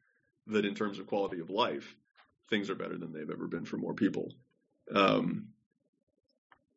[0.47, 1.95] that in terms of quality of life,
[2.49, 4.31] things are better than they've ever been for more people.
[4.93, 5.49] Um,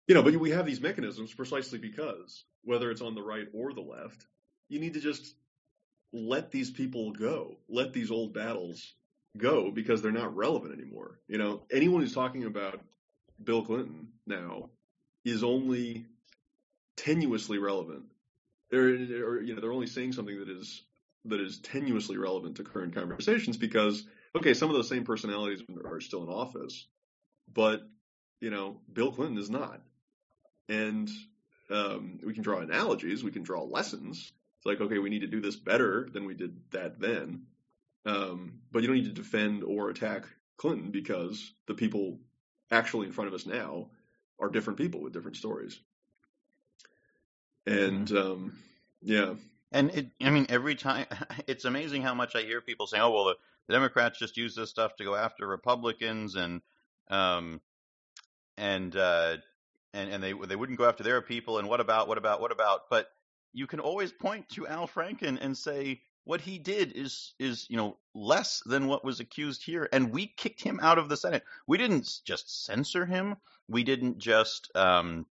[0.07, 3.73] you know, but we have these mechanisms precisely because whether it's on the right or
[3.73, 4.27] the left,
[4.69, 5.35] you need to just
[6.13, 8.95] let these people go, let these old battles
[9.37, 11.21] go because they're not relevant anymore.
[11.29, 12.81] You know, anyone who's talking about
[13.43, 14.71] Bill Clinton now
[15.25, 16.07] is only
[16.99, 18.05] tenuously relevant.
[18.71, 20.83] They're, you know, they're only saying something that is
[21.25, 24.07] that is tenuously relevant to current conversations because
[24.37, 26.87] okay, some of those same personalities are still in office,
[27.53, 27.83] but
[28.41, 29.81] you know, Bill Clinton is not.
[30.69, 31.09] And
[31.71, 34.33] um, we can draw analogies, we can draw lessons.
[34.59, 37.47] It's like, okay, we need to do this better than we did that then.
[38.05, 40.25] Um, but you don't need to defend or attack
[40.57, 42.19] Clinton because the people
[42.71, 43.91] actually in front of us now
[44.41, 45.81] are different people with different stories.
[47.69, 48.59] And um,
[49.03, 49.35] yeah,
[49.73, 51.07] And it, I mean, every time
[51.47, 54.55] it's amazing how much I hear people saying, "Oh, well, the, the Democrats just use
[54.55, 56.63] this stuff to go after Republicans," and
[57.11, 57.61] um,
[58.57, 59.37] and uh,
[59.93, 61.59] and and they they wouldn't go after their people.
[61.59, 62.89] And what about what about what about?
[62.91, 63.09] But
[63.53, 67.77] you can always point to Al Franken and say what he did is is you
[67.77, 71.45] know less than what was accused here, and we kicked him out of the Senate.
[71.67, 73.37] We didn't just censor him.
[73.69, 75.27] We didn't just um,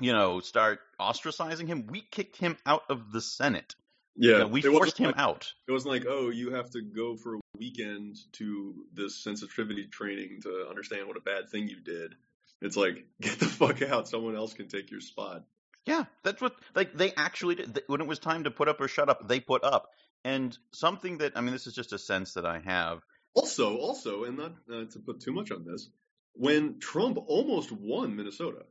[0.00, 1.86] you know start ostracizing him.
[1.90, 3.74] We kicked him out of the Senate.
[4.16, 5.52] yeah, You know, we forced him like- out.
[5.68, 10.40] It wasn't like, oh, you have to go for a weekend to this sensitivity training
[10.42, 12.14] to understand what a bad thing you did.
[12.60, 14.08] It's like, get the fuck out.
[14.08, 15.44] Someone else can take your spot.
[15.86, 17.82] Yeah, that's what like they actually did.
[17.88, 19.90] When it was time to put up or shut up, they put up.
[20.24, 23.00] And something that I mean, this is just a sense that I have.
[23.34, 25.90] Also, also, and not uh, to put too much on this,
[26.34, 28.62] when Trump almost won Minnesota,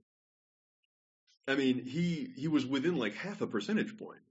[1.47, 4.21] I mean, he he was within like half a percentage point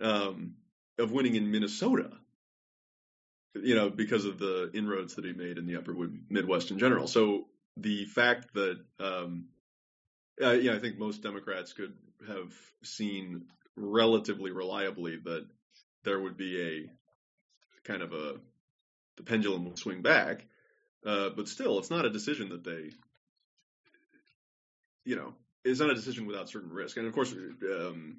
[0.00, 0.54] um,
[0.98, 2.10] of winning in Minnesota.
[3.54, 5.94] You know, because of the inroads that he made in the Upper
[6.28, 7.08] Midwest in general.
[7.08, 7.46] So
[7.76, 9.46] the fact that, um,
[10.40, 11.94] uh, yeah, I think most Democrats could
[12.28, 12.52] have
[12.84, 15.46] seen relatively reliably that
[16.04, 18.34] there would be a kind of a
[19.16, 20.44] the pendulum will swing back.
[21.04, 22.90] Uh, but still, it's not a decision that they,
[25.04, 25.34] you know,
[25.70, 26.96] it's not a decision without certain risk.
[26.96, 28.18] And of course, um,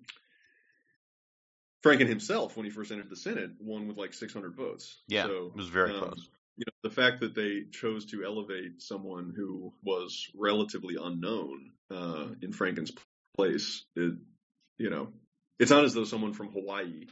[1.83, 4.97] Franken himself, when he first entered the Senate, won with like 600 votes.
[5.07, 6.29] Yeah, So, it was very um, close.
[6.57, 12.27] You know, the fact that they chose to elevate someone who was relatively unknown uh,
[12.41, 12.91] in Franken's
[13.37, 14.13] place, it,
[14.77, 15.09] you know,
[15.57, 17.05] it's not as though someone from Hawaii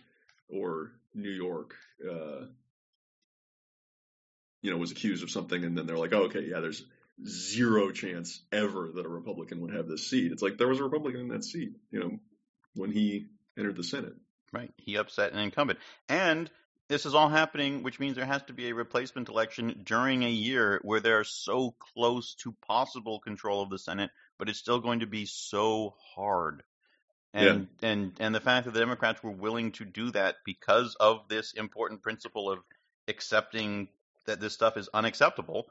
[0.49, 2.45] or New York uh,
[4.61, 6.83] you know, was accused of something, and then they're like, oh, okay, yeah, there's
[7.25, 10.31] zero chance ever that a Republican would have this seat.
[10.31, 12.19] It's like there was a Republican in that seat, you know,
[12.75, 14.13] when he entered the Senate.
[14.53, 14.71] Right.
[14.77, 15.79] He upset an incumbent.
[16.07, 16.49] And
[16.89, 20.29] this is all happening, which means there has to be a replacement election during a
[20.29, 24.09] year where they're so close to possible control of the Senate,
[24.39, 26.63] but it's still going to be so hard.
[27.33, 27.89] And yeah.
[27.89, 31.51] and and the fact that the Democrats were willing to do that because of this
[31.53, 32.59] important principle of
[33.09, 33.89] accepting
[34.25, 35.67] that this stuff is unacceptable.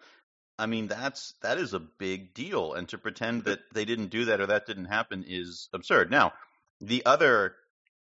[0.58, 4.26] I mean, that's that is a big deal, and to pretend that they didn't do
[4.26, 6.10] that or that didn't happen is absurd.
[6.10, 6.32] Now,
[6.80, 7.54] the other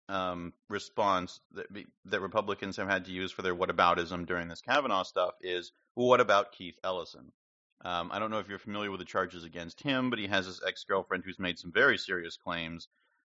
[0.08, 1.66] um, response that,
[2.04, 6.08] that Republicans have had to use for their whataboutism during this Kavanaugh stuff is, well,
[6.08, 7.32] what about Keith Ellison?
[7.84, 10.46] Um, I don't know if you're familiar with the charges against him, but he has
[10.46, 12.88] his ex girlfriend who's made some very serious claims.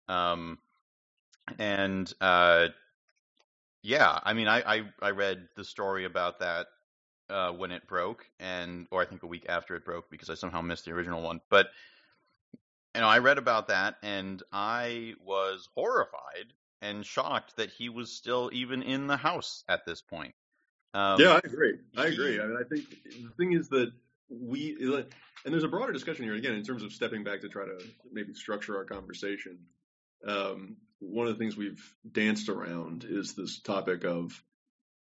[0.09, 0.59] Um,
[1.59, 2.69] and uh,
[3.83, 6.67] yeah, I mean, I, I, I read the story about that
[7.31, 10.35] uh, when it broke, and or I think a week after it broke because I
[10.35, 11.41] somehow missed the original one.
[11.51, 11.69] But
[12.95, 18.13] you know, I read about that and I was horrified and shocked that he was
[18.13, 20.35] still even in the house at this point.
[20.95, 21.75] Um, yeah, I agree.
[21.97, 22.41] I agree.
[22.41, 23.93] I mean, I think the thing is that
[24.29, 27.65] we, and there's a broader discussion here again in terms of stepping back to try
[27.65, 27.79] to
[28.11, 29.59] maybe structure our conversation.
[30.27, 34.43] Um, one of the things we've danced around is this topic of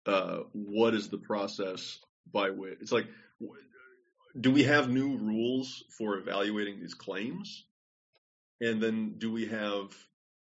[0.04, 1.98] uh, what is the process
[2.32, 3.06] by which it's like,
[4.38, 7.64] do we have new rules for evaluating these claims?
[8.60, 9.94] And then do we have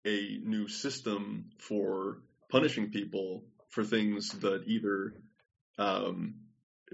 [0.06, 2.20] a new system for
[2.50, 5.14] punishing people for things that either
[5.78, 6.36] um,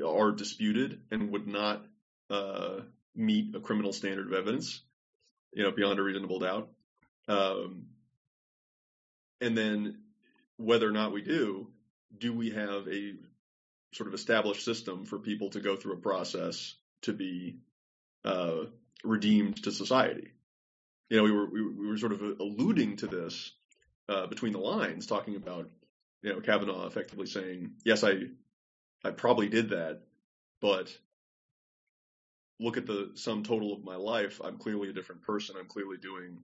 [0.03, 1.85] are disputed and would not
[2.29, 2.79] uh,
[3.15, 4.81] meet a criminal standard of evidence,
[5.53, 6.69] you know, beyond a reasonable doubt.
[7.27, 7.87] Um,
[9.41, 9.99] and then
[10.57, 11.67] whether or not we do,
[12.17, 13.13] do we have a
[13.93, 17.59] sort of established system for people to go through a process to be
[18.25, 18.65] uh,
[19.03, 20.31] redeemed to society?
[21.11, 23.51] you know, we were we, we were sort of alluding to this
[24.07, 25.69] uh, between the lines, talking about
[26.21, 28.13] you know Kavanaugh effectively saying, "Yes, I
[29.03, 30.03] I probably did that,
[30.61, 30.97] but
[32.61, 34.39] look at the sum total of my life.
[34.41, 35.57] I'm clearly a different person.
[35.59, 36.37] I'm clearly doing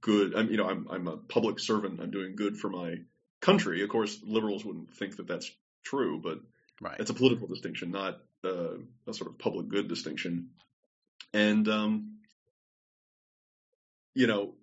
[0.00, 0.34] good.
[0.34, 2.00] I'm you know I'm I'm a public servant.
[2.00, 2.94] I'm doing good for my
[3.42, 3.82] country.
[3.82, 5.50] Of course, liberals wouldn't think that that's
[5.84, 6.40] true, but
[6.80, 6.98] right.
[6.98, 10.50] it's a political distinction, not uh, a sort of public good distinction.
[11.32, 12.18] And um,
[14.14, 14.54] you know,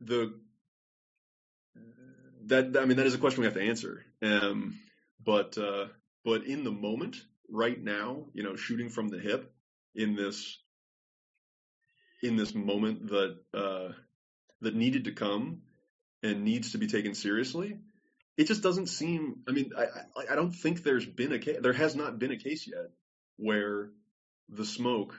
[0.00, 0.34] the
[2.46, 4.04] that I mean that is a question we have to answer.
[4.22, 4.78] Um,
[5.24, 5.86] but uh,
[6.24, 7.16] but in the moment,
[7.48, 9.52] right now, you know, shooting from the hip
[9.94, 10.58] in this
[12.22, 13.92] in this moment that uh,
[14.60, 15.62] that needed to come
[16.22, 17.78] and needs to be taken seriously.
[18.36, 19.40] It just doesn't seem.
[19.48, 21.58] I mean, I, I, I don't think there's been a case.
[21.60, 22.90] There has not been a case yet
[23.36, 23.90] where
[24.48, 25.14] the smoke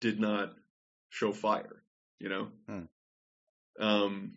[0.00, 0.52] did not
[1.10, 1.82] show fire
[2.18, 2.48] you know?
[2.68, 3.84] Hmm.
[3.84, 4.32] Um,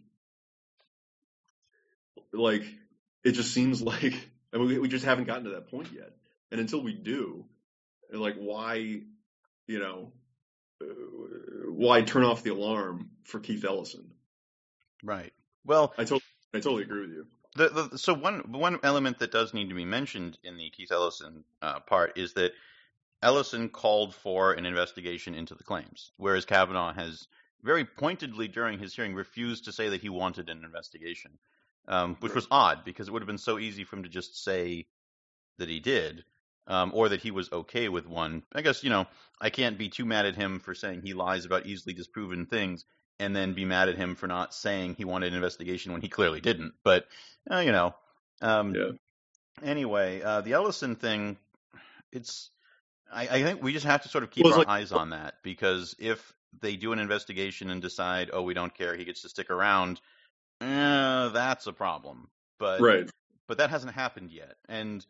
[2.34, 2.64] like,
[3.24, 4.14] it just seems like,
[4.54, 6.12] I mean, we, we just haven't gotten to that point yet.
[6.52, 7.46] And until we do,
[8.12, 9.02] like, why,
[9.68, 10.12] you know,
[10.82, 10.86] uh,
[11.70, 14.12] why turn off the alarm for Keith Ellison?
[15.04, 15.32] Right.
[15.66, 16.22] Well, I totally,
[16.54, 17.28] I totally agree with you.
[17.56, 20.92] The, the, so one one element that does need to be mentioned in the Keith
[20.92, 22.52] Ellison uh, part is that
[23.22, 27.28] Ellison called for an investigation into the claims, whereas Kavanaugh has
[27.64, 31.32] very pointedly during his hearing refused to say that he wanted an investigation,
[31.88, 34.44] um, which was odd because it would have been so easy for him to just
[34.44, 34.86] say
[35.58, 36.24] that he did.
[36.68, 38.44] Um, or that he was okay with one.
[38.54, 39.08] I guess, you know,
[39.42, 42.86] I can't be too mad at him for saying he lies about easily disproven things
[43.20, 46.08] and then be mad at him for not saying he wanted an investigation when he
[46.08, 46.74] clearly didn't.
[46.84, 47.06] But,
[47.52, 47.96] uh, you know,
[48.42, 48.92] um, yeah.
[49.62, 51.38] anyway, uh, the Ellison thing,
[52.12, 52.50] it's,
[53.12, 55.10] I, I, think we just have to sort of keep well, our like, eyes on
[55.10, 59.24] that because if they do an investigation and decide, oh, we don't care, he gets
[59.24, 60.00] to stick around,
[60.62, 62.30] eh, that's a problem.
[62.58, 63.10] But right.
[63.48, 65.06] but that hasn't happened yet, and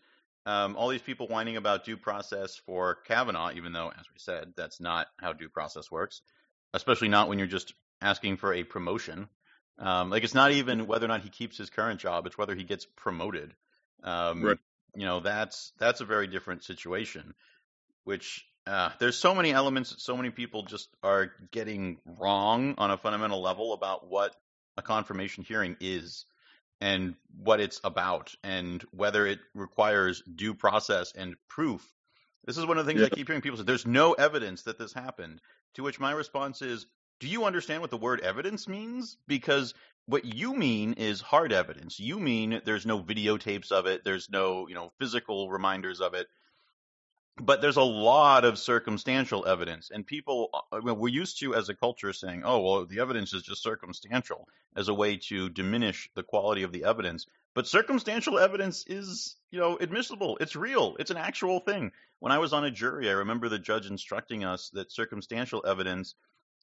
[0.46, 4.54] um, all these people whining about due process for Kavanaugh, even though, as we said,
[4.56, 6.22] that's not how due process works,
[6.74, 9.30] especially not when you're just asking for a promotion.
[9.78, 12.56] Um, like it's not even whether or not he keeps his current job; it's whether
[12.56, 13.54] he gets promoted.
[14.04, 14.58] Um, right.
[14.96, 17.34] You know, that's that's a very different situation,
[18.04, 22.92] which uh, there's so many elements that so many people just are getting wrong on
[22.92, 24.36] a fundamental level about what
[24.78, 26.26] a confirmation hearing is
[26.82, 31.86] and what it's about and whether it requires due process and proof.
[32.46, 33.08] This is one of the things yeah.
[33.12, 35.42] I keep hearing people say there's no evidence that this happened.
[35.76, 36.88] To which my response is,
[37.20, 39.18] do you understand what the word evidence means?
[39.28, 39.74] Because
[40.06, 42.00] what you mean is hard evidence.
[42.00, 46.28] You mean there's no videotapes of it, there's no, you know, physical reminders of it.
[47.42, 51.70] but there's a lot of circumstantial evidence, and people I mean, we're used to as
[51.70, 56.10] a culture saying, "Oh, well, the evidence is just circumstantial," as a way to diminish
[56.16, 57.26] the quality of the evidence.
[57.54, 60.38] But circumstantial evidence is, you know, admissible.
[60.42, 60.96] It's real.
[61.00, 61.92] It's an actual thing.
[62.20, 66.16] When I was on a jury, I remember the judge instructing us that circumstantial evidence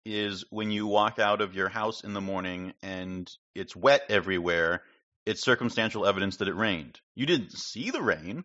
[0.06, 4.82] is when you walk out of your house in the morning and it's wet everywhere.
[5.26, 7.00] It's circumstantial evidence that it rained.
[7.16, 8.44] You didn't see the rain,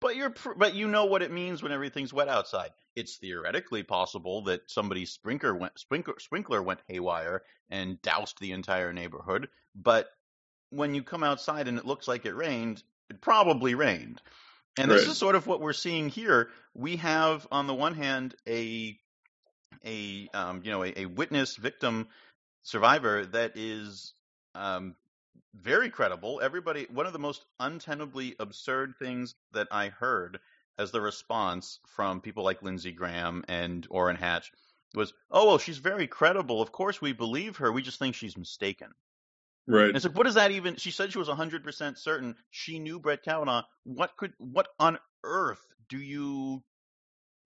[0.00, 2.70] but you're but you know what it means when everything's wet outside.
[2.94, 8.92] It's theoretically possible that somebody's sprinkler went sprinkler sprinkler went haywire and doused the entire
[8.92, 10.06] neighborhood, but
[10.70, 14.22] when you come outside and it looks like it rained, it probably rained.
[14.78, 16.48] And this is sort of what we're seeing here.
[16.72, 18.98] We have, on the one hand, a
[19.84, 22.08] a um, you know a, a witness victim
[22.62, 24.14] survivor that is
[24.54, 24.94] um,
[25.54, 26.40] very credible.
[26.42, 30.38] Everybody, one of the most untenably absurd things that I heard
[30.78, 34.52] as the response from people like Lindsey Graham and Orrin Hatch
[34.94, 36.62] was, "Oh well, she's very credible.
[36.62, 37.72] Of course we believe her.
[37.72, 38.88] We just think she's mistaken."
[39.66, 39.88] Right.
[39.88, 40.76] And it's like, what does that even?
[40.76, 43.62] She said she was 100% certain she knew Brett Kavanaugh.
[43.84, 46.62] What could, what on earth do you,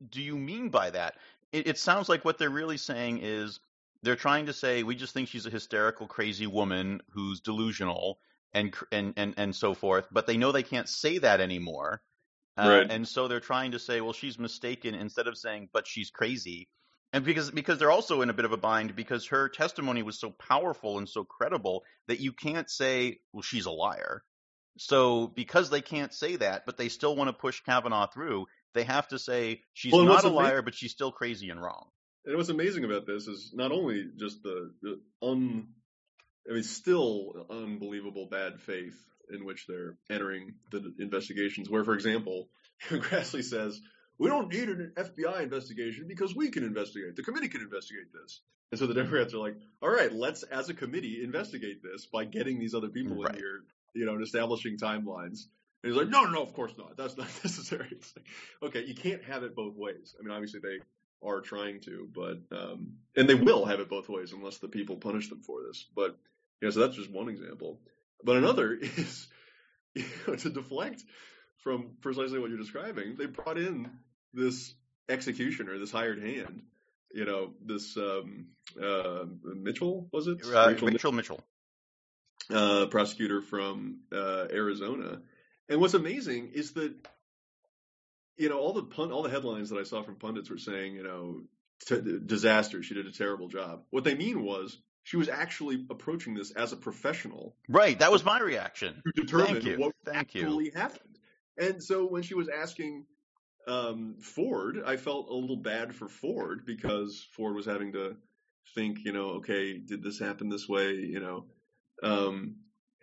[0.09, 1.17] do you mean by that?
[1.53, 3.61] It, it sounds like what they're really saying is
[4.03, 8.21] they're trying to say we just think she's a hysterical, crazy woman who's delusional
[8.53, 10.07] and and and and so forth.
[10.11, 12.03] But they know they can't say that anymore,
[12.57, 12.91] uh, Right.
[12.91, 16.69] and so they're trying to say, well, she's mistaken instead of saying, but she's crazy.
[17.13, 20.21] And because because they're also in a bit of a bind because her testimony was
[20.21, 24.23] so powerful and so credible that you can't say, well, she's a liar.
[24.79, 28.47] So because they can't say that, but they still want to push Kavanaugh through,
[28.77, 31.89] they have to say she's Well, not a liar, but she's still crazy and wrong.
[32.25, 35.69] And what's amazing about this is not only just the, the un,
[36.49, 38.97] I mean, still unbelievable bad faith
[39.31, 41.71] in which they're entering the investigations.
[41.71, 42.49] Where, for example,
[42.89, 43.81] Grassley says,
[44.19, 47.17] "We don't need an FBI investigation because we can investigate.
[47.17, 48.41] The committee can investigate this."
[48.73, 52.25] And so the Democrats are like, "All right, let's, as a committee, investigate this by
[52.25, 53.35] getting these other people Right.
[53.35, 53.61] in here,
[53.95, 55.47] you know, and establishing timelines."
[55.83, 56.97] And he's like, "No, no, no, of course not.
[56.97, 58.27] That's not necessary." It's like,
[58.71, 60.15] okay, you can't have it both ways.
[60.19, 60.79] I mean, obviously they
[61.27, 64.97] are trying to, but um, and they will have it both ways unless the people
[64.97, 65.87] punish them for this.
[65.95, 66.17] But
[66.61, 67.81] you know, so that's just one example.
[68.25, 69.29] But another is
[69.95, 71.03] you know, to deflect
[71.63, 73.17] from precisely what you're describing.
[73.17, 73.91] They brought in
[74.35, 74.75] this
[75.09, 76.63] executioner, this hired hand.
[77.13, 78.49] You know, this um,
[78.83, 80.39] uh, Mitchell was it?
[80.45, 81.41] Uh, Rachel Rachel Mitchell.
[82.53, 85.21] uh, prosecutor from uh, Arizona.
[85.69, 86.95] And what's amazing is that
[88.37, 90.95] you know all the pun- all the headlines that I saw from pundits were saying
[90.95, 91.41] you know
[91.87, 92.83] t- disaster.
[92.83, 93.83] She did a terrible job.
[93.91, 98.25] What they mean was she was actually approaching this as a professional Right, that was
[98.25, 99.03] my reaction.
[99.17, 99.79] to determine Thank you.
[99.79, 100.43] what Thank you.
[100.43, 101.19] actually happened.
[101.59, 103.07] And so when she was asking
[103.69, 108.17] um, Ford, I felt a little bad for Ford because Ford was having to
[108.75, 110.93] think, you know, okay, did this happen this way?
[110.95, 111.45] You know,
[112.03, 112.57] um,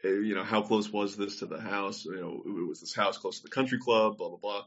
[0.04, 2.06] you know, how close was this to the house?
[2.06, 4.18] You know, was this house close to the country club?
[4.18, 4.64] Blah blah blah.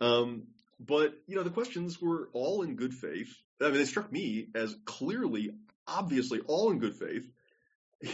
[0.00, 0.44] Um,
[0.80, 3.34] but you know, the questions were all in good faith.
[3.60, 5.52] I mean, they struck me as clearly,
[5.86, 7.24] obviously, all in good faith.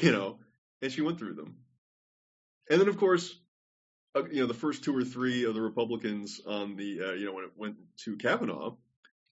[0.03, 0.39] You know,
[0.83, 1.57] and she went through them.
[2.71, 3.35] And then, of course,
[4.15, 7.27] uh, you know, the first two or three of the Republicans on the, uh, you
[7.27, 8.77] know, when it went to Kavanaugh,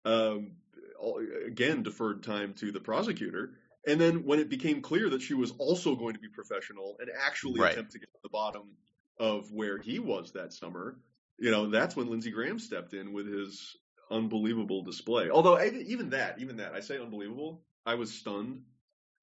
[0.05, 0.53] um,
[0.99, 3.51] all, again deferred time to the prosecutor.
[3.85, 7.09] And then when it became clear that she was also going to be professional and
[7.25, 7.71] actually Right.
[7.71, 8.75] attempt to get to the bottom
[9.19, 10.99] of where he was that summer,
[11.37, 13.75] you know, that's when Lindsey Graham stepped in with his
[14.11, 15.29] unbelievable display.
[15.29, 17.63] Although I, even that, even that, I say unbelievable.
[17.85, 18.63] I was stunned.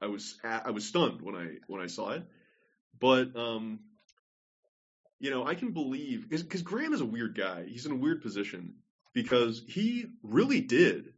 [0.01, 2.23] I was I was stunned when I when I saw it.
[2.99, 3.81] But um,
[5.21, 7.65] you know, I can believe because Graham is a weird guy.
[7.67, 8.77] He's in a weird position
[9.13, 11.15] because he really did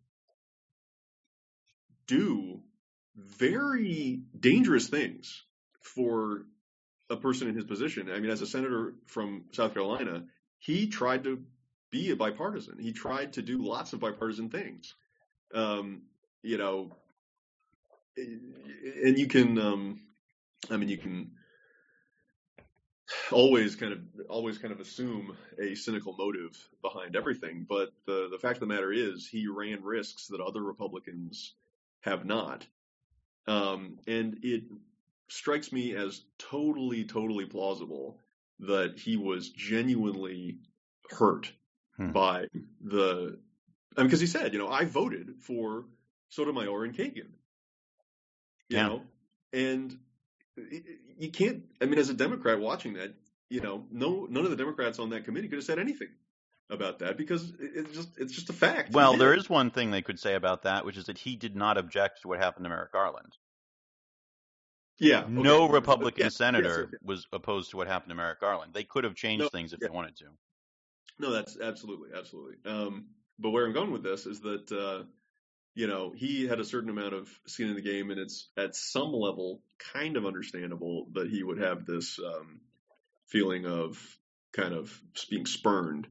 [2.06, 2.55] do
[3.16, 5.42] very dangerous things
[5.80, 6.44] for
[7.08, 8.10] a person in his position.
[8.10, 10.24] I mean, as a senator from South Carolina,
[10.58, 11.42] he tried to
[11.90, 12.78] be a bipartisan.
[12.78, 14.94] He tried to do lots of bipartisan things.
[15.54, 16.02] Um,
[16.42, 16.92] you know,
[18.16, 20.00] and you can, um,
[20.70, 21.32] I mean, you can
[23.30, 28.38] always kind of always kind of assume a cynical motive behind everything, but the the
[28.38, 31.54] fact of the matter is he ran risks that other Republicans
[32.00, 32.66] have not,
[33.46, 34.64] um, and it
[35.28, 38.18] strikes me as totally totally plausible
[38.60, 40.58] that he was genuinely
[41.10, 41.52] hurt
[41.96, 42.10] Hmm.
[42.12, 42.46] by
[42.80, 43.38] the
[43.96, 45.86] I mean, because he said, you know, I voted for
[46.30, 47.30] Sotomayor and Kagan.
[48.68, 48.88] You Yeah.
[48.88, 49.02] know,
[49.52, 49.98] and
[51.18, 51.64] you can't.
[51.80, 53.14] I mean, as a Democrat watching that,
[53.48, 56.08] you know, no, none of the Democrats on that committee could have said anything.
[56.70, 58.92] About that because it's just it's just a fact.
[58.92, 61.54] Well, there is one thing they could say about that, which is that he did
[61.54, 63.32] not object to what happened to Merrick Garland.
[64.98, 65.20] Yeah.
[65.20, 65.32] Okay.
[65.32, 68.72] No Republican senator yes, was opposed to what happened to Merrick Garland.
[68.74, 69.88] They could have changed No, things if yeah.
[69.88, 70.24] they wanted to.
[71.18, 72.56] No, that's absolutely, absolutely.
[72.64, 73.06] Um,
[73.38, 75.04] but where I'm going with this is that uh,
[75.74, 78.74] you know he had a certain amount of skin in the game, and it's at
[78.74, 79.60] some level
[79.92, 82.60] kind of understandable that he would have this um,
[83.28, 83.98] feeling of
[84.52, 84.98] kind of
[85.30, 86.06] being spurned.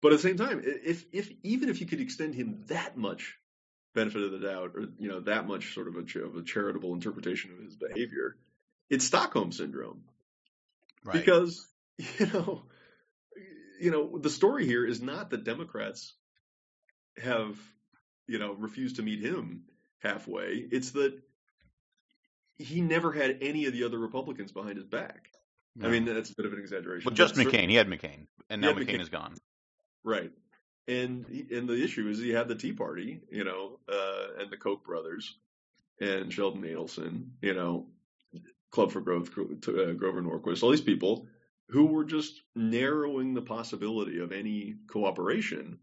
[0.00, 3.36] But at the same time, if if even if you could extend him that much
[3.94, 6.94] benefit of the doubt, or you know that much sort of a, of a charitable
[6.94, 8.36] interpretation of his behavior,
[8.90, 10.04] it's Stockholm syndrome
[11.04, 11.14] Right.
[11.14, 11.66] because
[12.18, 12.62] you know
[13.80, 16.14] you know the story here is not that democrats
[17.22, 17.56] have
[18.26, 19.62] you know refused to meet him
[20.00, 21.18] halfway it's that
[22.56, 25.28] he never had any of the other republicans behind his back
[25.82, 27.68] i mean that's a bit of an exaggeration well, just McCain.
[27.68, 29.00] He had McCain, and now McCain McCain.
[29.00, 29.34] is gone.
[30.04, 30.32] Right
[30.86, 34.56] and and the issue is he had the tea party you know uh and the
[34.56, 35.36] koch brothers
[36.00, 37.86] and sheldon adelson you know
[38.70, 41.26] club for growth uh, grover norquist all these people
[41.68, 45.78] who were just narrowing the possibility of any cooperation,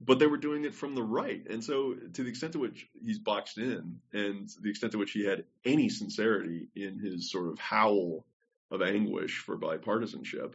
[0.00, 1.42] but they were doing it from the right.
[1.48, 5.12] And so, to the extent to which he's boxed in, and the extent to which
[5.12, 8.26] he had any sincerity in his sort of howl
[8.70, 10.52] of anguish for bipartisanship,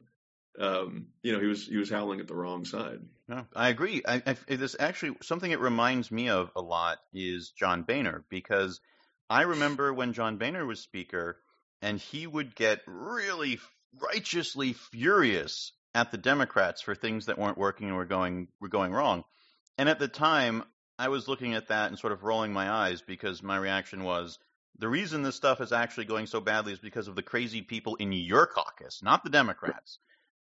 [0.60, 3.00] um, you know, he was he was howling at the wrong side.
[3.56, 4.04] I agree.
[4.08, 8.80] I, I, this actually something it reminds me of a lot is John Boehner because
[9.30, 11.38] I remember when John Boehner was speaker,
[11.82, 13.60] and he would get really
[14.00, 18.92] righteously furious at the Democrats for things that weren't working and were going were going
[18.92, 19.24] wrong.
[19.78, 20.64] And at the time,
[20.98, 24.40] I was looking at that and sort of rolling my eyes because my reaction was
[24.78, 27.96] the reason this stuff is actually going so badly is because of the crazy people
[27.96, 30.00] in your caucus, not the Democrats.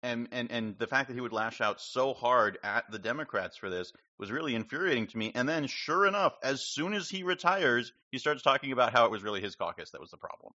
[0.03, 3.57] And, and and the fact that he would lash out so hard at the Democrats
[3.57, 5.31] for this was really infuriating to me.
[5.33, 9.11] And then, sure enough, as soon as he retires, he starts talking about how it
[9.11, 10.53] was really his caucus that was the problem.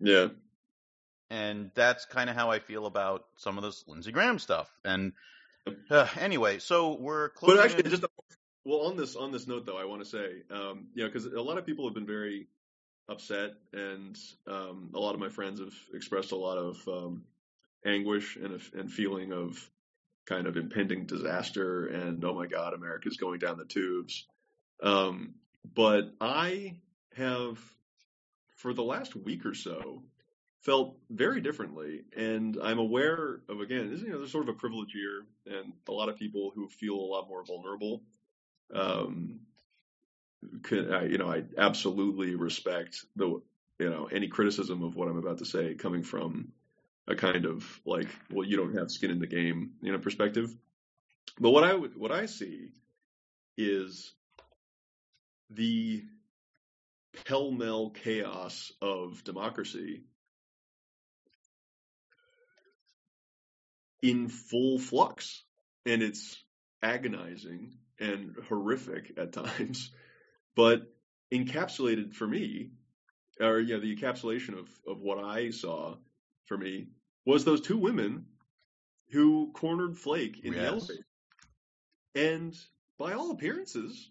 [0.00, 0.28] Yeah,
[1.30, 4.70] And that's kind of how I feel about some of this Lindsey Graham stuff.
[4.84, 5.12] And
[5.90, 7.56] uh, anyway, so we're closing.
[7.56, 8.04] but actually, in- just
[8.64, 11.26] well on this on this note though, I want to say, um, you know, because
[11.26, 12.48] a lot of people have been very
[13.08, 17.24] upset, and um, a lot of my friends have expressed a lot of um,
[17.86, 19.70] anguish and and feeling of
[20.26, 24.26] kind of impending disaster, and oh my God, America's going down the tubes.
[24.82, 25.34] Um,
[25.74, 26.76] but I
[27.16, 27.58] have,
[28.56, 30.02] for the last week or so,
[30.62, 34.58] felt very differently, and I'm aware of again, this, you know, there's sort of a
[34.58, 38.02] privilege here, and a lot of people who feel a lot more vulnerable.
[38.74, 39.40] Um,
[40.64, 43.40] can, I, you know, I absolutely respect the,
[43.78, 46.52] you know, any criticism of what I'm about to say coming from
[47.08, 50.54] a kind of like, well, you don't have skin in the game, you know, perspective.
[51.38, 52.70] But what I what I see
[53.56, 54.12] is
[55.50, 56.02] the
[57.24, 60.04] pell mell chaos of democracy
[64.02, 65.42] in full flux,
[65.84, 66.42] and it's
[66.82, 69.90] agonizing and horrific at times,
[70.54, 70.82] but
[71.32, 72.70] encapsulated for me,
[73.40, 75.96] or yeah, the encapsulation of of what I saw
[76.46, 76.88] for me
[77.24, 78.26] was those two women
[79.10, 80.72] who cornered Flake in the Yes.
[80.72, 81.06] elevator,
[82.14, 82.56] and
[82.98, 84.10] by all appearances,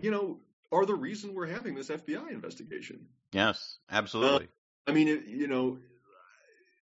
[0.00, 0.40] you know,
[0.72, 3.08] are the reason we're having this FBI investigation.
[3.32, 4.48] yes, absolutely.
[4.86, 5.78] I mean, it, you know,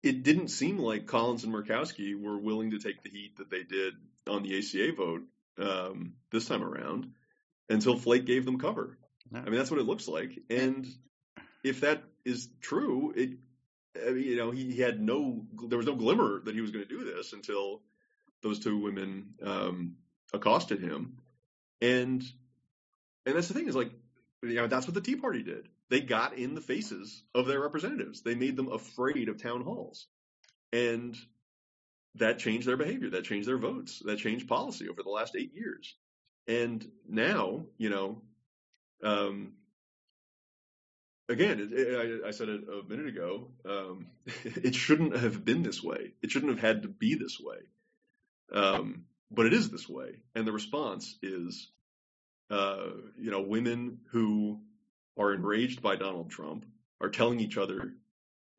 [0.02, 3.62] it didn't seem like Collins and Murkowski were willing to take the heat that they
[3.64, 3.94] did
[4.28, 5.22] on the ACA vote
[5.58, 7.12] um, this time around
[7.68, 8.96] until Flake gave them cover.
[9.34, 10.38] I mean, that's what it looks like.
[10.50, 10.86] And
[11.64, 13.30] if that is true, it,
[14.06, 16.70] I mean, you know, he, he had no, there was no glimmer that he was
[16.70, 17.82] going to do this until
[18.42, 19.96] those two women um,
[20.32, 21.18] accosted him.
[21.80, 22.22] And,
[23.24, 23.90] and that's the thing is like,
[24.42, 25.68] you know, that's what the Tea Party did.
[25.88, 28.22] They got in the faces of their representatives.
[28.22, 30.06] They made them afraid of town halls.
[30.72, 31.16] And
[32.16, 33.10] that changed their behavior.
[33.10, 34.02] That changed their votes.
[34.04, 35.94] That changed policy over the last eight years.
[36.48, 38.22] And now, you know,
[39.02, 39.52] um,
[41.28, 43.48] again, it, it, I, I said it a minute ago.
[43.68, 44.06] Um,
[44.44, 46.12] it shouldn't have been this way.
[46.22, 47.58] It shouldn't have had to be this way.
[48.52, 50.22] Um, but it is this way.
[50.34, 51.70] And the response is,
[52.50, 52.86] uh,
[53.18, 54.60] you know, women who
[55.18, 56.64] are enraged by Donald Trump
[57.00, 57.92] are telling each other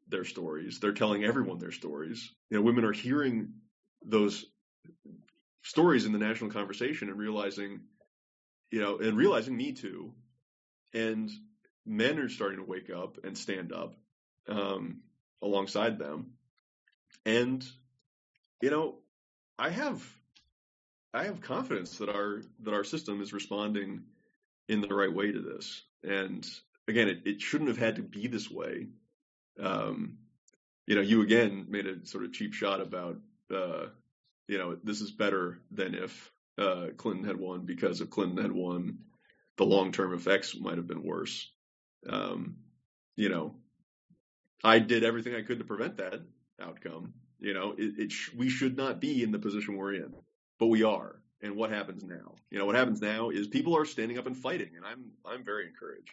[0.10, 0.80] their stories.
[0.80, 2.34] They're telling everyone their stories.
[2.50, 3.54] You know, women are hearing
[4.06, 4.46] those
[5.64, 7.82] stories in the national conversation and realizing,
[8.72, 10.14] you know, and realizing me too.
[10.94, 11.30] And
[11.88, 13.96] men are starting to wake up and stand up
[14.48, 15.02] um,
[15.42, 16.34] alongside them.
[17.26, 17.66] And,
[18.62, 18.96] you know,
[19.58, 20.04] I have
[21.14, 24.04] I have confidence that our that our system is responding
[24.68, 25.84] in the right way to this.
[26.04, 26.48] And
[26.88, 28.88] again, it, it shouldn't have had to be this way.
[29.60, 30.20] Um,
[30.86, 33.18] you know, you again made a sort of cheap shot about
[33.54, 33.88] uh,
[34.48, 38.52] you know this is better than if uh, Clinton had won because if Clinton had
[38.52, 39.00] won,
[39.58, 41.50] the long term effects might have been worse.
[42.08, 42.58] Um,
[43.16, 43.56] you know,
[44.64, 46.22] I did everything I could to prevent that
[46.62, 47.14] outcome.
[47.40, 50.14] You know, it, it sh- we should not be in the position we're in,
[50.60, 51.22] but we are.
[51.42, 52.34] And what happens now?
[52.50, 55.44] You know, what happens now is people are standing up and fighting, and I'm I'm
[55.44, 56.10] very encouraged.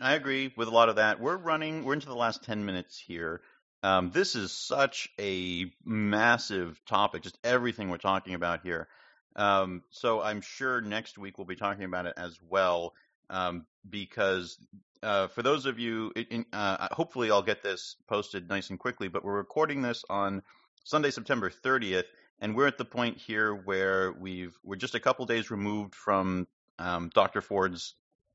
[0.00, 1.20] I agree with a lot of that.
[1.20, 1.84] We're running.
[1.84, 3.42] We're into the last ten minutes here.
[3.82, 8.88] Um, this is such a massive topic, just everything we're talking about here.
[9.36, 12.94] Um, so I'm sure next week we'll be talking about it as well,
[13.30, 14.58] um, because
[15.02, 19.08] uh, for those of you, in, uh, hopefully I'll get this posted nice and quickly,
[19.08, 20.42] but we're recording this on
[20.84, 22.04] Sunday, September 30th,
[22.40, 26.46] and we're at the point here where we've we're just a couple days removed from
[26.78, 27.40] um, Dr.
[27.40, 27.94] Ford's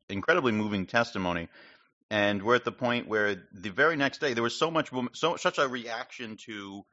[0.09, 1.49] incredibly moving testimony,
[2.09, 5.35] and we're at the point where the very next day there was so much so
[5.35, 6.85] such a reaction to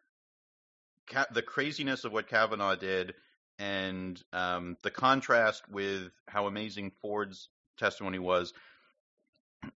[1.33, 3.15] the craziness of what Kavanaugh did
[3.59, 8.53] and um, the contrast with how amazing Ford's testimony was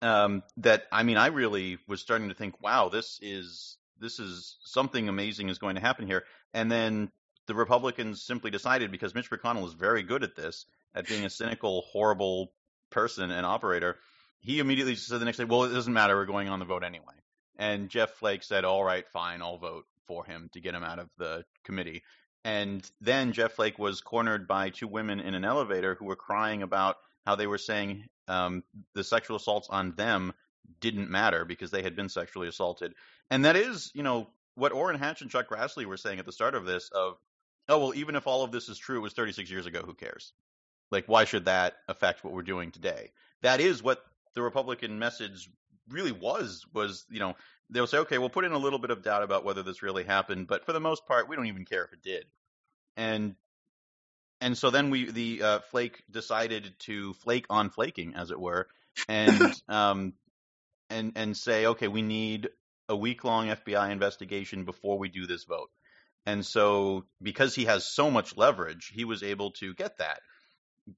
[0.02, 4.56] um, that I mean, I really was starting to think, wow, this is this is
[4.64, 6.24] something amazing is going to happen here.
[6.54, 7.10] And then
[7.46, 11.30] the Republicans simply decided because Mitch McConnell is very good at this, at being a
[11.30, 12.52] cynical, horrible
[12.90, 13.98] person and operator.
[14.40, 16.16] He immediately said the next day, "Well, it doesn't matter.
[16.16, 17.14] We're going on the vote anyway."
[17.56, 20.98] And Jeff Flake said, "All right, fine, I'll vote for him to get him out
[20.98, 22.02] of the committee."
[22.42, 26.62] And then Jeff Flake was cornered by two women in an elevator who were crying
[26.62, 26.96] about
[27.26, 28.62] how they were saying um,
[28.94, 30.32] the sexual assaults on them
[30.80, 32.94] didn't matter because they had been sexually assaulted.
[33.30, 36.32] And that is, you know, what Orrin Hatch and Chuck Grassley were saying at the
[36.32, 37.14] start of this of,
[37.68, 39.94] oh, well, even if all of this is true, it was 36 years ago, who
[39.94, 40.32] cares?
[40.90, 43.12] Like, why should that affect what we're doing today?
[43.42, 44.02] That is what
[44.34, 45.48] the Republican message
[45.88, 47.34] really was, was, you know,
[47.70, 50.04] they'll say, okay, we'll put in a little bit of doubt about whether this really
[50.04, 52.24] happened, but for the most part, we don't even care if it did.
[52.96, 53.34] And
[54.40, 58.68] and so then we the uh, flake decided to flake on flaking, as it were,
[59.08, 60.14] and um,
[60.88, 62.48] and and say, okay, we need
[62.88, 65.70] a week long FBI investigation before we do this vote.
[66.26, 70.20] And so, because he has so much leverage, he was able to get that.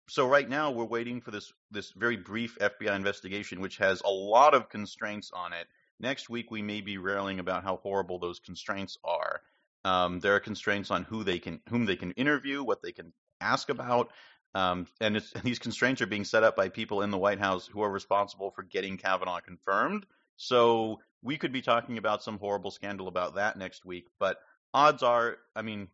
[0.09, 4.11] So right now, we're waiting for this this very brief FBI investigation, which has a
[4.11, 5.67] lot of constraints on it.
[6.01, 9.41] Next week, we may be railing about how horrible those constraints are.
[9.85, 13.13] Um, there are constraints on who they can, whom they can interview, what they can
[13.43, 14.11] ask about.
[14.55, 17.67] Um, and, and these constraints are being set up by people in the White House
[17.67, 20.07] who are responsible for getting Kavanaugh confirmed.
[20.37, 24.07] So we could be talking about some horrible scandal about that next week.
[24.19, 24.39] But
[24.75, 25.89] odds are, I mean,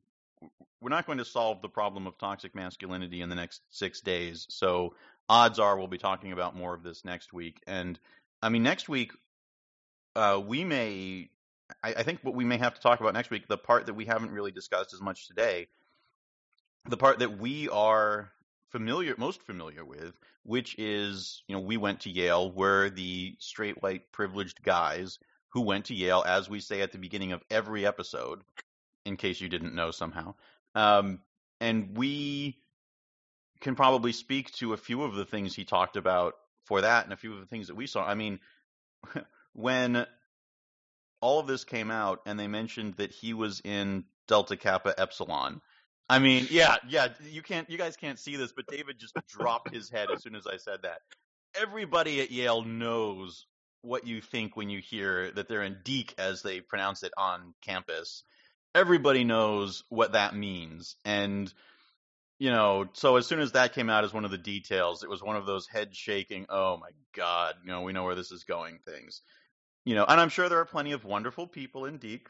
[0.80, 4.46] we're not going to solve the problem of toxic masculinity in the next six days.
[4.48, 4.94] So
[5.28, 7.60] odds are we'll be talking about more of this next week.
[7.66, 7.98] And
[8.42, 9.12] I mean, next week,
[10.16, 11.30] uh, we may,
[11.82, 13.94] I, I think what we may have to talk about next week, the part that
[13.94, 15.68] we haven't really discussed as much today,
[16.88, 18.30] the part that we are
[18.70, 23.82] familiar most familiar with, which is, you know, we went to Yale, we're the straight
[23.82, 25.18] white privileged guys
[25.50, 28.40] who went to Yale, as we say at the beginning of every episode,
[29.04, 30.34] in case you didn't know somehow.
[30.74, 31.20] Um,
[31.60, 32.58] and we
[33.60, 36.34] can probably speak to a few of the things he talked about
[36.64, 38.06] for that and a few of the things that we saw.
[38.06, 38.38] I mean,
[39.54, 40.06] when
[41.20, 45.60] all of this came out and they mentioned that he was in Delta Kappa Epsilon,
[46.08, 47.08] I mean, yeah, yeah.
[47.30, 50.34] You can't, you guys can't see this, but David just dropped his head as soon
[50.34, 51.00] as I said that.
[51.54, 53.46] Everybody at Yale knows
[53.82, 57.54] what you think when you hear that they're in Deke, as they pronounce it on
[57.62, 58.22] campus.
[58.74, 61.52] Everybody knows what that means, and
[62.38, 65.10] you know, so as soon as that came out as one of the details, it
[65.10, 68.30] was one of those head shaking, oh my god, you know, we know where this
[68.30, 69.22] is going things.
[69.84, 72.28] You know, and I'm sure there are plenty of wonderful people in Deke,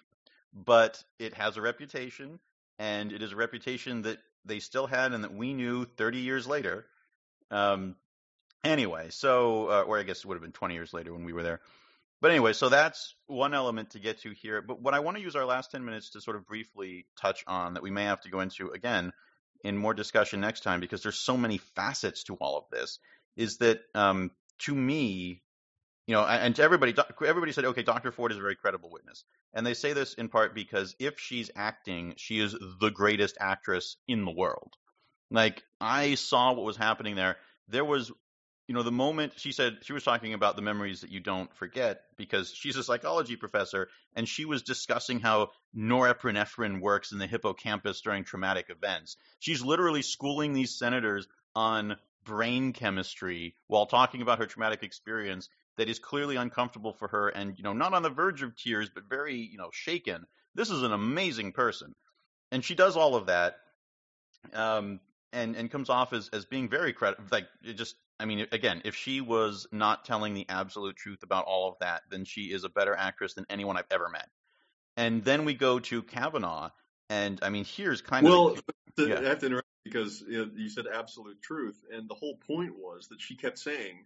[0.54, 2.38] but it has a reputation
[2.78, 6.46] and it is a reputation that they still had and that we knew 30 years
[6.46, 6.86] later.
[7.50, 7.96] Um,
[8.64, 11.32] anyway, so, uh, or I guess it would have been 20 years later when we
[11.32, 11.60] were there.
[12.20, 14.60] But anyway, so that's one element to get to here.
[14.60, 17.44] But what I want to use our last 10 minutes to sort of briefly touch
[17.46, 19.12] on that we may have to go into again
[19.62, 22.98] in more discussion next time because there's so many facets to all of this
[23.36, 25.42] is that um, to me,
[26.08, 26.94] you know, and to everybody,
[27.26, 28.10] everybody said, okay, Dr.
[28.10, 29.24] Ford is a very credible witness.
[29.52, 33.98] And they say this in part because if she's acting, she is the greatest actress
[34.08, 34.72] in the world.
[35.30, 37.36] Like, I saw what was happening there.
[37.68, 38.10] There was
[38.68, 41.54] you know, the moment she said she was talking about the memories that you don't
[41.56, 47.26] forget because she's a psychology professor and she was discussing how norepinephrine works in the
[47.26, 49.16] hippocampus during traumatic events.
[49.38, 55.48] She's literally schooling these senators on brain chemistry while talking about her traumatic experience
[55.78, 58.90] that is clearly uncomfortable for her and, you know, not on the verge of tears,
[58.94, 60.26] but very, you know, shaken.
[60.54, 61.94] This is an amazing person.
[62.52, 63.56] And she does all of that.
[64.52, 65.00] Um,
[65.32, 67.24] and, and comes off as, as being very credible.
[67.30, 71.44] Like, it just, I mean, again, if she was not telling the absolute truth about
[71.44, 74.28] all of that, then she is a better actress than anyone I've ever met.
[74.96, 76.70] And then we go to Kavanaugh,
[77.10, 78.62] and I mean, here's kind well, of.
[78.96, 79.20] Well, yeah.
[79.20, 82.72] I have to interrupt because you, know, you said absolute truth, and the whole point
[82.76, 84.04] was that she kept saying,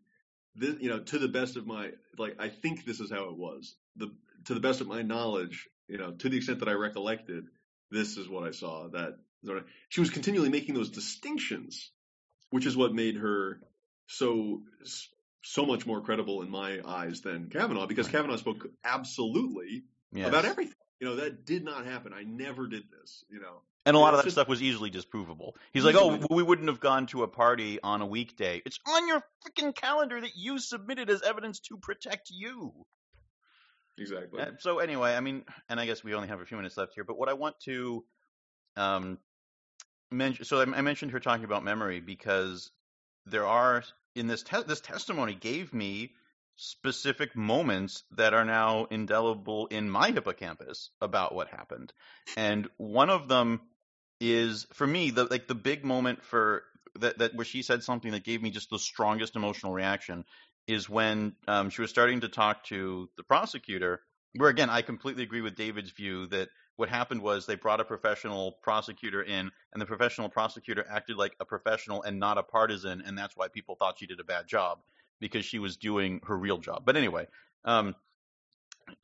[0.55, 3.37] this, you know, to the best of my, like, I think this is how it
[3.37, 3.75] was.
[3.97, 4.13] The
[4.47, 7.47] to the best of my knowledge, you know, to the extent that I recollected,
[7.91, 8.89] this is what I saw.
[8.89, 9.19] That
[9.89, 11.91] she was continually making those distinctions,
[12.51, 13.61] which is what made her
[14.07, 14.63] so
[15.43, 18.13] so much more credible in my eyes than Kavanaugh because right.
[18.13, 20.29] Kavanaugh spoke absolutely yes.
[20.29, 20.75] about everything.
[21.03, 22.13] You know, that did not happen.
[22.13, 23.63] I never did this, you know.
[23.85, 25.55] And a lot of that just, stuff was easily disprovable.
[25.73, 28.63] He's like, "Oh, we wouldn't have gone to a party on a weekday.
[28.65, 32.87] It's on your freaking calendar that you submitted as evidence to protect you."
[33.99, 34.43] Exactly.
[34.43, 36.93] Uh, so anyway, I mean, and I guess we only have a few minutes left
[36.95, 38.05] here, but what I want to
[38.77, 39.19] um
[40.13, 42.71] mention so I, I mentioned her talking about memory because
[43.27, 43.83] there are
[44.15, 46.13] in this te- this testimony gave me
[46.57, 51.93] specific moments that are now indelible in my hippocampus about what happened.
[52.37, 53.61] And one of them
[54.21, 56.63] is for me the like the big moment for
[57.01, 60.25] that that where she said something that gave me just the strongest emotional reaction
[60.69, 64.01] is when um, she was starting to talk to the prosecutor.
[64.37, 67.85] Where again, I completely agree with David's view that what happened was they brought a
[67.85, 73.03] professional prosecutor in, and the professional prosecutor acted like a professional and not a partisan,
[73.05, 74.79] and that's why people thought she did a bad job
[75.23, 76.83] because she was doing her real job.
[76.85, 77.27] But anyway,
[77.65, 77.95] um,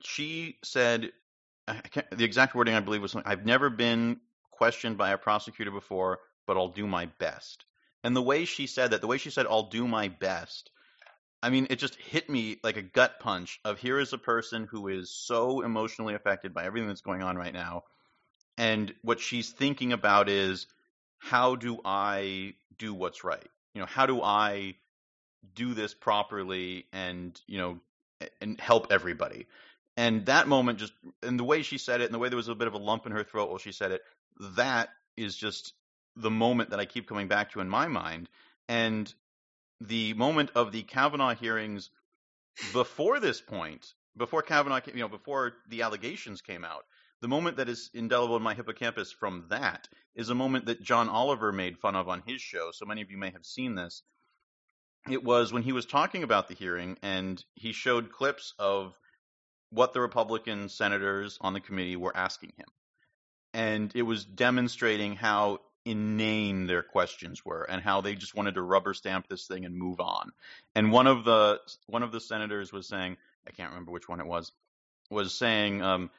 [0.02, 1.12] she said
[1.66, 6.18] the exact wording I believe was something, I've never been questioned by a prosecutor before,
[6.46, 7.64] but I'll do my best.
[8.04, 10.70] And the way she said that, the way she said I'll do my best,
[11.42, 14.66] I mean, it just hit me like a gut punch of here is a person
[14.68, 17.84] who is so emotionally affected by everything that's going on right now.
[18.56, 20.66] And what she's thinking about is
[21.18, 23.48] how do I do what's right?
[23.74, 24.74] You know, how do I
[25.54, 27.78] do this properly and, you know,
[28.40, 29.46] and help everybody?
[29.96, 32.48] And that moment just, and the way she said it, and the way there was
[32.48, 34.02] a bit of a lump in her throat while she said it,
[34.56, 35.72] that is just
[36.14, 38.28] the moment that I keep coming back to in my mind.
[38.68, 39.12] And
[39.80, 41.90] the moment of the Kavanaugh hearings
[42.72, 46.84] before this point, before Kavanaugh, you know, before the allegations came out,
[47.20, 51.08] the moment that is indelible in my hippocampus from that is a moment that John
[51.08, 52.70] Oliver made fun of on his show.
[52.72, 54.02] So many of you may have seen this.
[55.10, 58.98] It was when he was talking about the hearing and he showed clips of
[59.70, 62.66] what the Republican senators on the committee were asking him.
[63.54, 68.62] And it was demonstrating how inane their questions were and how they just wanted to
[68.62, 70.30] rubber stamp this thing and move on.
[70.74, 74.20] And one of the one of the senators was saying, I can't remember which one
[74.20, 74.52] it was,
[75.10, 76.10] was saying um,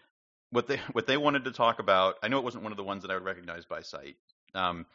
[0.50, 2.16] what they what they wanted to talk about.
[2.24, 4.16] I know it wasn't one of the ones that I would recognize by sight,
[4.56, 4.86] um,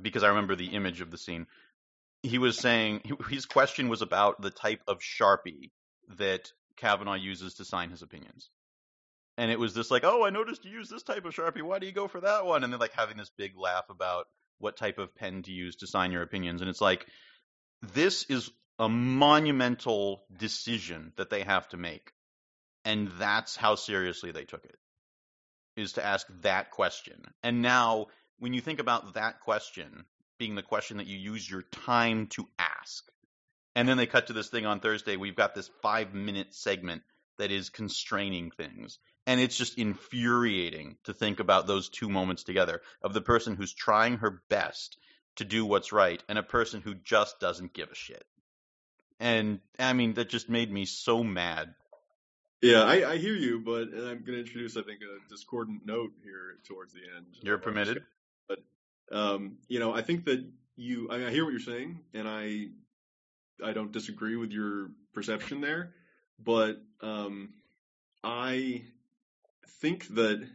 [0.00, 1.46] because I remember the image of the scene.
[2.22, 5.70] He was saying his question was about the type of sharpie
[6.16, 8.50] that Kavanaugh uses to sign his opinions
[9.38, 11.62] and it was just like, oh, I noticed you use this type of sharpie.
[11.62, 12.64] Why do you go for that one?
[12.64, 14.26] And then like having this big laugh about
[14.58, 17.06] what type of pen to use to sign your opinions, and it's like
[17.94, 18.50] this is
[18.80, 22.10] a monumental decision that they have to make,
[22.84, 24.76] and that's how seriously they took it.
[25.76, 28.06] Is to ask that question, and now
[28.40, 30.04] when you think about that question
[30.38, 33.04] being the question that you use your time to ask,
[33.74, 35.16] and then they cut to this thing on Thursday.
[35.16, 37.02] We've got this five minute segment
[37.38, 38.98] that is constraining things.
[39.26, 43.72] And it's just infuriating to think about those two moments together of the person who's
[43.72, 44.96] trying her best
[45.36, 48.24] to do what's right and a person who just doesn't give a shit.
[49.20, 51.74] And I mean, that just made me so mad.
[52.60, 56.10] Yeah, I, I hear you, but I'm going to introduce, I think, a discordant note
[56.24, 57.26] here towards the end.
[57.42, 58.02] You're uh, permitted.
[58.48, 58.58] But,
[59.12, 60.44] um, you know, I think that
[60.76, 62.68] you, I, I hear what you're saying, and I,
[63.64, 65.92] I don't disagree with your perception there
[66.38, 67.50] but um,
[68.22, 68.82] I
[69.80, 70.46] think that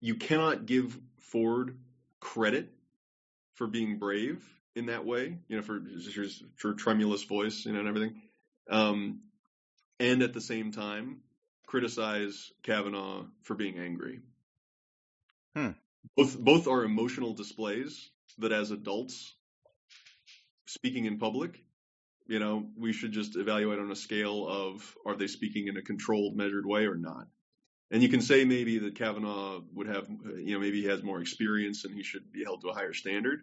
[0.00, 1.76] you cannot give Ford
[2.20, 2.70] credit
[3.54, 5.82] for being brave in that way, you know, for
[6.56, 8.22] for tremulous voice, you know, and everything,
[8.70, 9.20] um,
[9.98, 11.20] and at the same time
[11.66, 14.20] criticize Kavanaugh for being angry.
[15.54, 15.70] Hmm.
[16.16, 19.34] Both both are emotional displays that, as adults,
[20.66, 21.62] speaking in public,
[22.26, 25.82] you know, we should just evaluate on a scale of are they speaking in a
[25.82, 27.26] controlled, measured way or not.
[27.90, 31.20] And you can say maybe that Kavanaugh would have, you know, maybe he has more
[31.20, 33.42] experience and he should be held to a higher standard.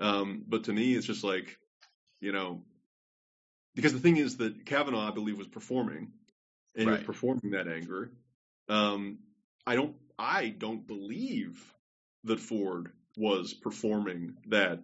[0.00, 1.56] Um, but to me, it's just like,
[2.20, 2.62] you know,
[3.76, 6.12] because the thing is that Kavanaugh, I believe, was performing,
[6.74, 6.94] and right.
[6.94, 8.10] he was performing that anger.
[8.68, 9.18] Um,
[9.64, 11.62] I don't, I don't believe
[12.24, 14.82] that Ford was performing that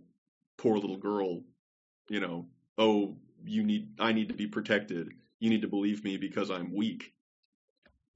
[0.56, 1.42] poor little girl,
[2.08, 2.46] you know,
[2.78, 5.08] oh, you need, I need to be protected.
[5.38, 7.12] You need to believe me because I'm weak.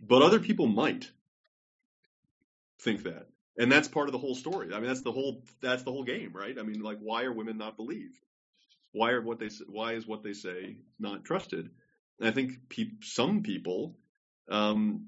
[0.01, 1.11] But other people might
[2.81, 3.27] think that.
[3.57, 4.69] And that's part of the whole story.
[4.73, 6.59] I mean, that's the whole that's the whole game, right?
[6.59, 8.19] I mean, like, why are women not believed?
[8.93, 11.71] Why are what they why is what they say not trusted?
[12.19, 13.97] And I think pe- some people
[14.51, 15.07] um,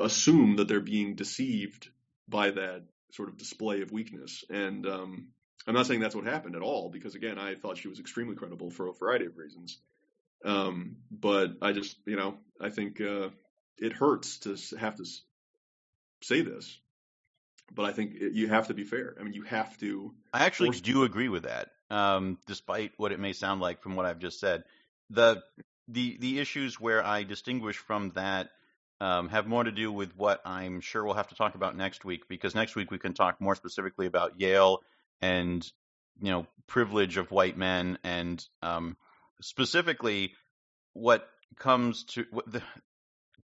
[0.00, 1.88] assume that they're being deceived
[2.28, 2.82] by that
[3.12, 4.44] sort of display of weakness.
[4.50, 5.28] And um,
[5.66, 8.36] I'm not saying that's what happened at all, because again, I thought she was extremely
[8.36, 9.78] credible for a variety of reasons.
[10.44, 13.30] Um, but I just, you know, I think uh,
[13.76, 15.04] it hurts to have to
[16.22, 16.78] say this,
[17.72, 19.14] but I think it, you have to be fair.
[19.18, 20.14] I mean, you have to.
[20.32, 24.06] I actually do agree with that, um, despite what it may sound like from what
[24.06, 24.64] I've just said.
[25.10, 25.42] The
[25.88, 28.50] the the issues where I distinguish from that
[29.00, 32.04] um, have more to do with what I'm sure we'll have to talk about next
[32.04, 34.82] week, because next week we can talk more specifically about Yale
[35.20, 35.68] and
[36.20, 38.96] you know privilege of white men and um,
[39.40, 40.32] specifically
[40.92, 41.28] what
[41.58, 42.62] comes to what the,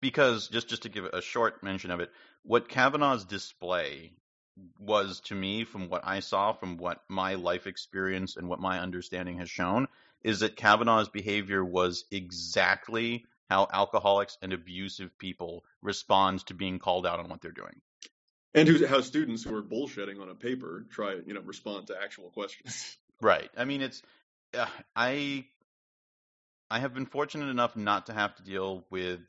[0.00, 2.10] because just just to give a short mention of it,
[2.42, 4.12] what Kavanaugh's display
[4.78, 8.80] was to me, from what I saw, from what my life experience and what my
[8.80, 9.88] understanding has shown,
[10.22, 17.06] is that Kavanaugh's behavior was exactly how alcoholics and abusive people respond to being called
[17.06, 17.82] out on what they're doing.
[18.54, 21.96] And who, how students who are bullshitting on a paper try, you know, respond to
[22.02, 22.96] actual questions.
[23.20, 23.50] Right.
[23.56, 24.02] I mean, it's
[24.52, 25.44] uh, I
[26.68, 29.20] I have been fortunate enough not to have to deal with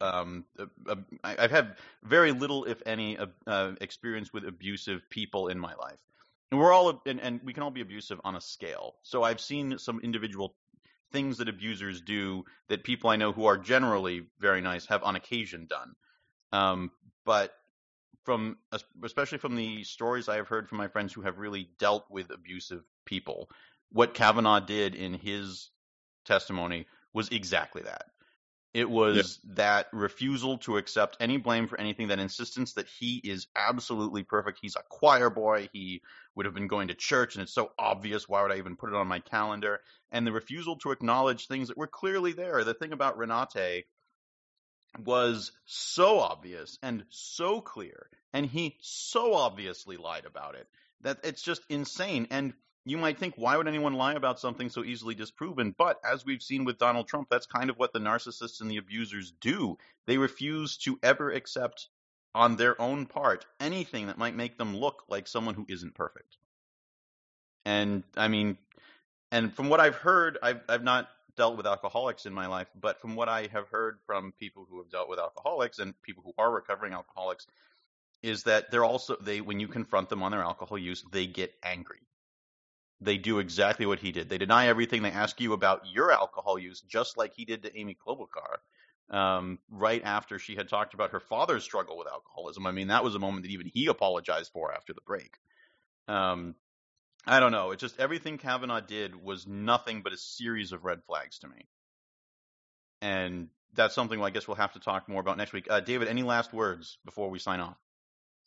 [0.00, 5.74] um, uh, I've had very little, if any, uh, experience with abusive people in my
[5.76, 6.00] life.
[6.50, 8.96] And we're all, and, and we can all be abusive on a scale.
[9.02, 10.56] So I've seen some individual
[11.14, 15.14] things that abusers do that people I know who are generally very nice have on
[15.14, 15.94] occasion done.
[16.52, 16.90] Um,
[17.24, 17.52] but
[18.24, 18.58] from,
[19.02, 22.30] especially from the stories I have heard from my friends who have really dealt with
[22.30, 23.48] abusive people,
[23.92, 25.70] what Kavanaugh did in his
[26.24, 28.06] testimony was exactly that.
[28.74, 29.54] It was yeah.
[29.54, 34.58] that refusal to accept any blame for anything, that insistence that he is absolutely perfect.
[34.60, 35.68] He's a choir boy.
[35.72, 36.02] He
[36.34, 38.28] would have been going to church, and it's so obvious.
[38.28, 39.80] Why would I even put it on my calendar?
[40.10, 42.64] And the refusal to acknowledge things that were clearly there.
[42.64, 43.84] The thing about Renate
[44.98, 50.66] was so obvious and so clear, and he so obviously lied about it
[51.02, 52.26] that it's just insane.
[52.32, 52.54] And
[52.84, 55.74] you might think, why would anyone lie about something so easily disproven?
[55.76, 58.76] But as we've seen with Donald Trump, that's kind of what the narcissists and the
[58.76, 59.78] abusers do.
[60.06, 61.88] They refuse to ever accept
[62.34, 66.36] on their own part anything that might make them look like someone who isn't perfect.
[67.64, 68.58] And I mean,
[69.32, 73.00] and from what I've heard, I've, I've not dealt with alcoholics in my life, but
[73.00, 76.34] from what I have heard from people who have dealt with alcoholics and people who
[76.36, 77.46] are recovering alcoholics,
[78.22, 81.54] is that they're also they when you confront them on their alcohol use, they get
[81.62, 82.00] angry
[83.04, 84.28] they do exactly what he did.
[84.28, 85.02] They deny everything.
[85.02, 88.56] They ask you about your alcohol use, just like he did to Amy Klobuchar.
[89.10, 92.66] Um, right after she had talked about her father's struggle with alcoholism.
[92.66, 95.36] I mean, that was a moment that even he apologized for after the break.
[96.08, 96.54] Um,
[97.26, 97.72] I don't know.
[97.72, 101.66] It just everything Kavanaugh did was nothing but a series of red flags to me,
[103.02, 105.66] and that's something I guess we'll have to talk more about next week.
[105.68, 107.76] Uh, David, any last words before we sign off?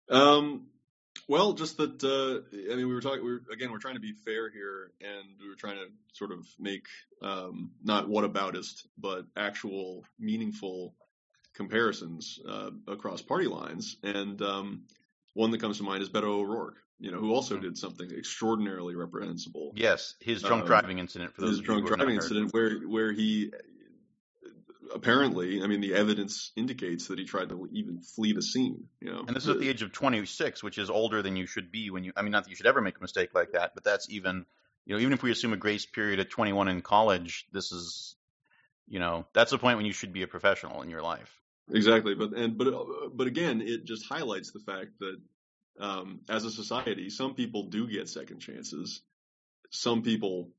[0.10, 0.68] Um,
[1.28, 3.24] well, just that uh, I mean, we were talking.
[3.24, 6.32] We were, again, we're trying to be fair here, and we were trying to sort
[6.32, 6.86] of make
[7.22, 10.94] um, not whataboutist, but actual meaningful
[11.54, 13.98] comparisons uh, across party lines.
[14.04, 14.84] And um,
[15.34, 17.64] one that comes to mind is Beto O'Rourke, you know, who also mm-hmm.
[17.64, 19.74] did something extraordinarily reprehensible.
[19.76, 21.34] Yes, his drunk um, driving incident.
[21.34, 23.52] For those his drunk driving incident, where where he
[24.94, 28.88] apparently, I mean, the evidence indicates that he tried to even flee the scene.
[29.02, 31.46] You know, and this is at the age of 26, which is older than you
[31.46, 32.14] should be when you.
[32.16, 34.46] I mean, not that you should ever make a mistake like that, but that's even,
[34.86, 38.16] you know, even if we assume a grace period at 21 in college, this is,
[38.88, 41.42] you know, that's the point when you should be a professional in your life.
[41.72, 42.74] Exactly, but and but
[43.14, 45.18] but again, it just highlights the fact that
[45.80, 49.02] um, as a society, some people do get second chances,
[49.70, 50.50] some people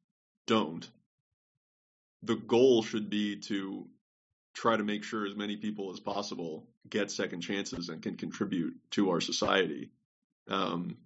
[0.47, 0.89] don't.
[2.23, 3.87] The goal should be to
[4.59, 8.75] try to make sure as many people as possible get second chances and can contribute
[8.91, 9.91] to our society.
[10.49, 10.97] Um,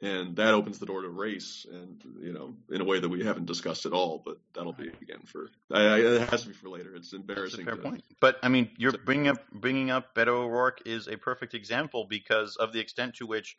[0.00, 3.22] and that opens the door to race, and you know, in a way that we
[3.22, 4.20] haven't discussed at all.
[4.24, 6.96] But that'll be again for I, I, it has to be for later.
[6.96, 7.66] It's embarrassing.
[7.66, 8.02] Fair to, point.
[8.18, 12.56] But I mean, you're bringing up bringing up Beto O'Rourke is a perfect example because
[12.56, 13.56] of the extent to which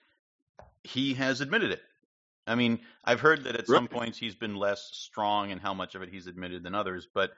[0.84, 1.82] he has admitted it.
[2.46, 5.96] I mean, I've heard that at some points he's been less strong in how much
[5.96, 7.32] of it he's admitted than others, but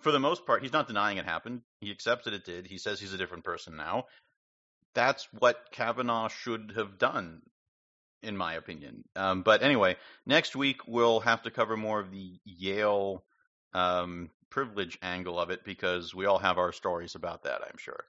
[0.00, 1.62] for the most part, he's not denying it happened.
[1.80, 2.66] He accepts that it did.
[2.66, 4.06] He says he's a different person now.
[4.94, 7.42] That's what Kavanaugh should have done,
[8.22, 9.04] in my opinion.
[9.16, 13.24] Um, but anyway, next week we'll have to cover more of the Yale
[13.72, 18.04] um, privilege angle of it because we all have our stories about that, I'm sure.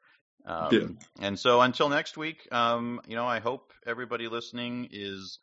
[0.46, 0.88] Um, Yeah.
[1.22, 5.40] And so until next week, um, you know, I hope everybody listening is,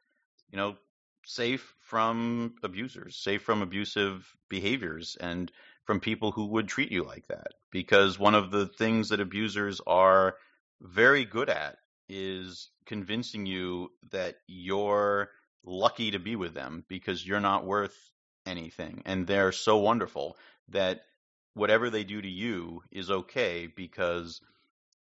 [0.50, 0.76] you know,
[1.24, 5.50] safe from abusers, safe from abusive behaviors, and
[5.84, 7.48] from people who would treat you like that.
[7.70, 10.36] Because one of the things that abusers are
[10.80, 11.78] very good at
[12.08, 15.30] is convincing you that you're
[15.64, 17.96] lucky to be with them because you're not worth
[18.46, 19.02] anything.
[19.06, 20.36] And they're so wonderful
[20.68, 21.02] that
[21.54, 24.40] whatever they do to you is okay because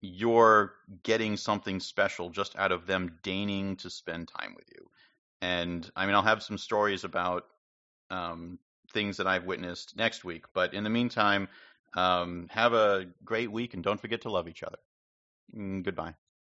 [0.00, 4.88] you're getting something special just out of them deigning to spend time with you.
[5.42, 7.44] And I mean, I'll have some stories about
[8.10, 8.58] um,
[8.90, 10.46] things that I've witnessed next week.
[10.54, 11.48] But in the meantime,
[11.96, 14.78] um, have a great week and don't forget to love each other.
[15.56, 16.14] Mm, Goodbye.